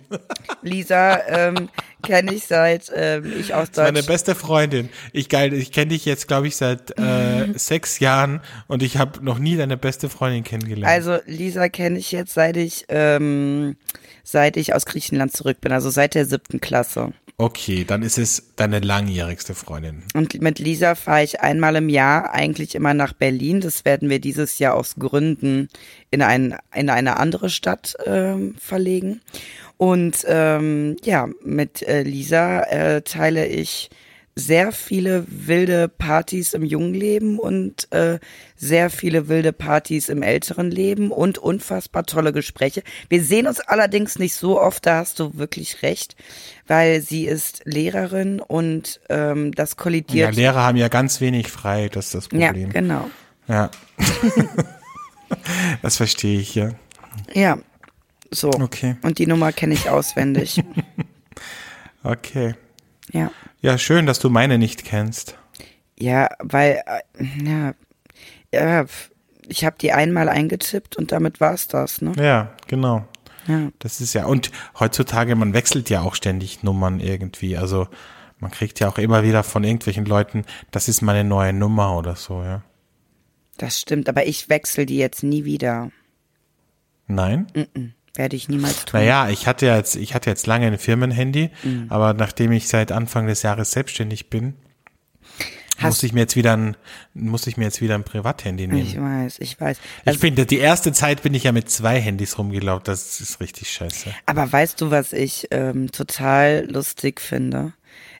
[0.61, 1.69] Lisa ähm,
[2.01, 4.07] kenne ich seit ähm, ich aus Meine Deutsch.
[4.07, 4.89] beste Freundin.
[5.13, 9.23] Ich geil, ich kenne dich jetzt, glaube ich, seit äh, sechs Jahren und ich habe
[9.23, 10.91] noch nie deine beste Freundin kennengelernt.
[10.91, 13.77] Also Lisa kenne ich jetzt seit ich ähm,
[14.23, 17.13] seit ich aus Griechenland zurück bin, also seit der siebten Klasse.
[17.37, 20.03] Okay, dann ist es deine langjährigste Freundin.
[20.13, 23.61] Und mit Lisa fahre ich einmal im Jahr eigentlich immer nach Berlin.
[23.61, 25.69] Das werden wir dieses Jahr aus Gründen
[26.11, 29.21] in, ein, in eine andere Stadt ähm, verlegen.
[29.77, 33.89] Und ähm, ja, mit äh, Lisa äh, teile ich
[34.35, 38.19] sehr viele wilde Partys im jungen Leben und äh,
[38.55, 42.81] sehr viele wilde Partys im älteren Leben und unfassbar tolle Gespräche.
[43.09, 46.15] Wir sehen uns allerdings nicht so oft, da hast du wirklich recht,
[46.65, 50.35] weil sie ist Lehrerin und ähm, das Ja, kollidiert.
[50.35, 52.69] Lehrer haben ja ganz wenig frei, das ist das Ja, Problem.
[52.71, 53.09] genau.
[53.47, 53.69] Ja.
[55.81, 56.71] das verstehe ich, ja.
[57.33, 57.59] Ja,
[58.31, 58.49] so.
[58.49, 58.95] Okay.
[59.03, 60.63] Und die Nummer kenne ich auswendig.
[62.05, 62.53] Okay.
[63.11, 63.31] Ja.
[63.61, 65.37] Ja, schön, dass du meine nicht kennst.
[65.97, 67.73] Ja, weil, äh, ja,
[68.53, 68.85] ja,
[69.47, 72.13] ich habe die einmal eingetippt und damit war's das, ne?
[72.17, 73.05] Ja, genau.
[73.47, 73.69] Ja.
[73.79, 77.57] Das ist ja, und heutzutage, man wechselt ja auch ständig Nummern irgendwie.
[77.57, 77.87] Also
[78.39, 82.15] man kriegt ja auch immer wieder von irgendwelchen Leuten, das ist meine neue Nummer oder
[82.15, 82.63] so, ja.
[83.57, 85.91] Das stimmt, aber ich wechsle die jetzt nie wieder.
[87.07, 87.47] Nein?
[88.15, 88.99] Werde ich niemals tun.
[88.99, 91.87] Naja, ich hatte ja jetzt, ich hatte jetzt lange ein Firmenhandy, Mhm.
[91.89, 94.53] aber nachdem ich seit Anfang des Jahres selbstständig bin,
[95.77, 96.77] Hast- muss ich mir jetzt wieder ein,
[97.15, 98.79] muss ich mir jetzt wieder ein Privathandy nehmen.
[98.87, 99.77] Ich weiß, ich weiß.
[100.01, 103.39] ich Also, finde, die erste Zeit bin ich ja mit zwei Handys rumgelaufen, das ist
[103.39, 104.13] richtig scheiße.
[104.27, 107.73] aber weißt du, was ich ähm, total lustig finde?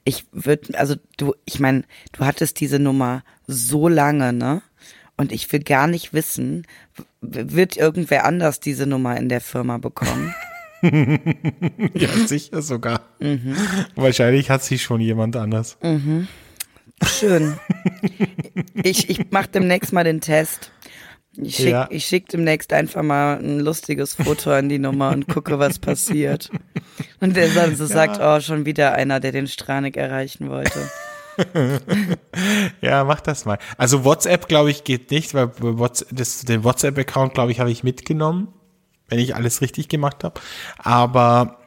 [0.05, 1.83] Ich würde, also du, ich meine,
[2.13, 4.61] du hattest diese Nummer so lange, ne?
[5.15, 6.65] Und ich will gar nicht wissen,
[7.23, 10.33] wird irgendwer anders diese Nummer in der Firma bekommen?
[11.93, 12.99] Ja, sicher sogar.
[13.19, 13.55] Mhm.
[13.95, 15.77] Wahrscheinlich hat sie schon jemand anders.
[17.05, 17.57] Schön.
[18.83, 20.71] Ich, ich mach demnächst mal den Test.
[21.37, 21.87] Ich schick, Ja.
[21.89, 26.51] ich schick demnächst einfach mal ein lustiges Foto an die Nummer und gucke, was passiert.
[27.21, 30.89] Und der dann so sagt, oh, schon wieder einer, der den Stranik erreichen wollte.
[32.81, 33.57] Ja, mach das mal.
[33.77, 35.51] Also WhatsApp, glaube ich, geht nicht, weil
[36.11, 38.49] das, den WhatsApp-Account, glaube ich, habe ich mitgenommen,
[39.09, 40.39] wenn ich alles richtig gemacht habe.
[40.77, 41.59] Aber,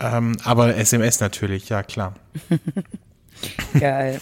[0.00, 2.14] ähm, aber SMS natürlich, ja klar.
[3.78, 4.20] Geil.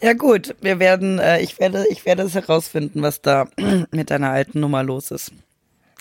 [0.00, 3.46] Ja gut, wir werden, äh, ich werde, ich werde es herausfinden, was da
[3.90, 5.32] mit deiner alten Nummer los ist.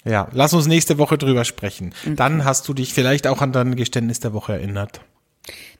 [0.03, 1.93] Ja, lass uns nächste Woche drüber sprechen.
[2.15, 5.01] Dann hast du dich vielleicht auch an dein Geständnis der Woche erinnert.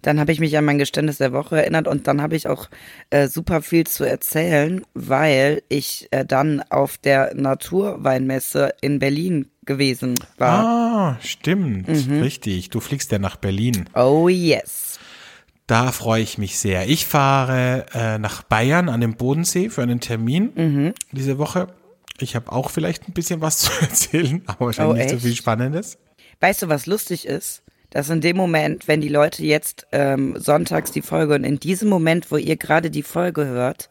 [0.02, 2.70] Dann habe ich mich an mein Geständnis der Woche erinnert und dann habe ich auch
[3.12, 10.16] äh, super viel zu erzählen, weil ich äh, dann auf der Naturweinmesse in Berlin gewesen
[10.38, 10.66] war.
[10.66, 12.70] Ah, stimmt, richtig.
[12.72, 13.86] Du fliegst ja nach Berlin.
[13.94, 15.00] Oh yes.
[15.68, 16.90] Da freue ich mich sehr.
[16.90, 21.68] Ich fahre äh, nach Bayern an den Bodensee für einen Termin diese Woche.
[22.20, 25.36] Ich habe auch vielleicht ein bisschen was zu erzählen, aber wahrscheinlich Oh, nicht so viel
[25.36, 25.98] Spannendes.
[26.40, 27.62] Weißt du, was lustig ist?
[27.92, 31.90] Dass in dem Moment, wenn die Leute jetzt ähm, sonntags die Folge und in diesem
[31.90, 33.90] Moment, wo ihr gerade die Folge hört,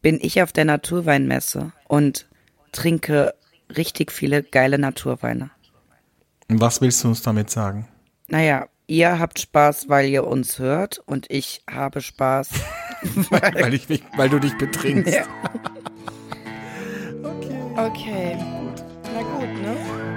[0.00, 2.26] bin ich auf der Naturweinmesse und
[2.72, 3.34] trinke
[3.76, 5.50] richtig viele geile Naturweine.
[6.48, 7.88] Und was willst du uns damit sagen?
[8.28, 12.50] Naja, ihr habt Spaß, weil ihr uns hört und ich habe Spaß.
[13.30, 15.14] weil, ich mich, weil du dich betrinkst.
[15.14, 15.24] Ja.
[17.24, 17.56] Okay.
[17.76, 18.36] Okay.
[19.14, 20.11] Na gut, ne?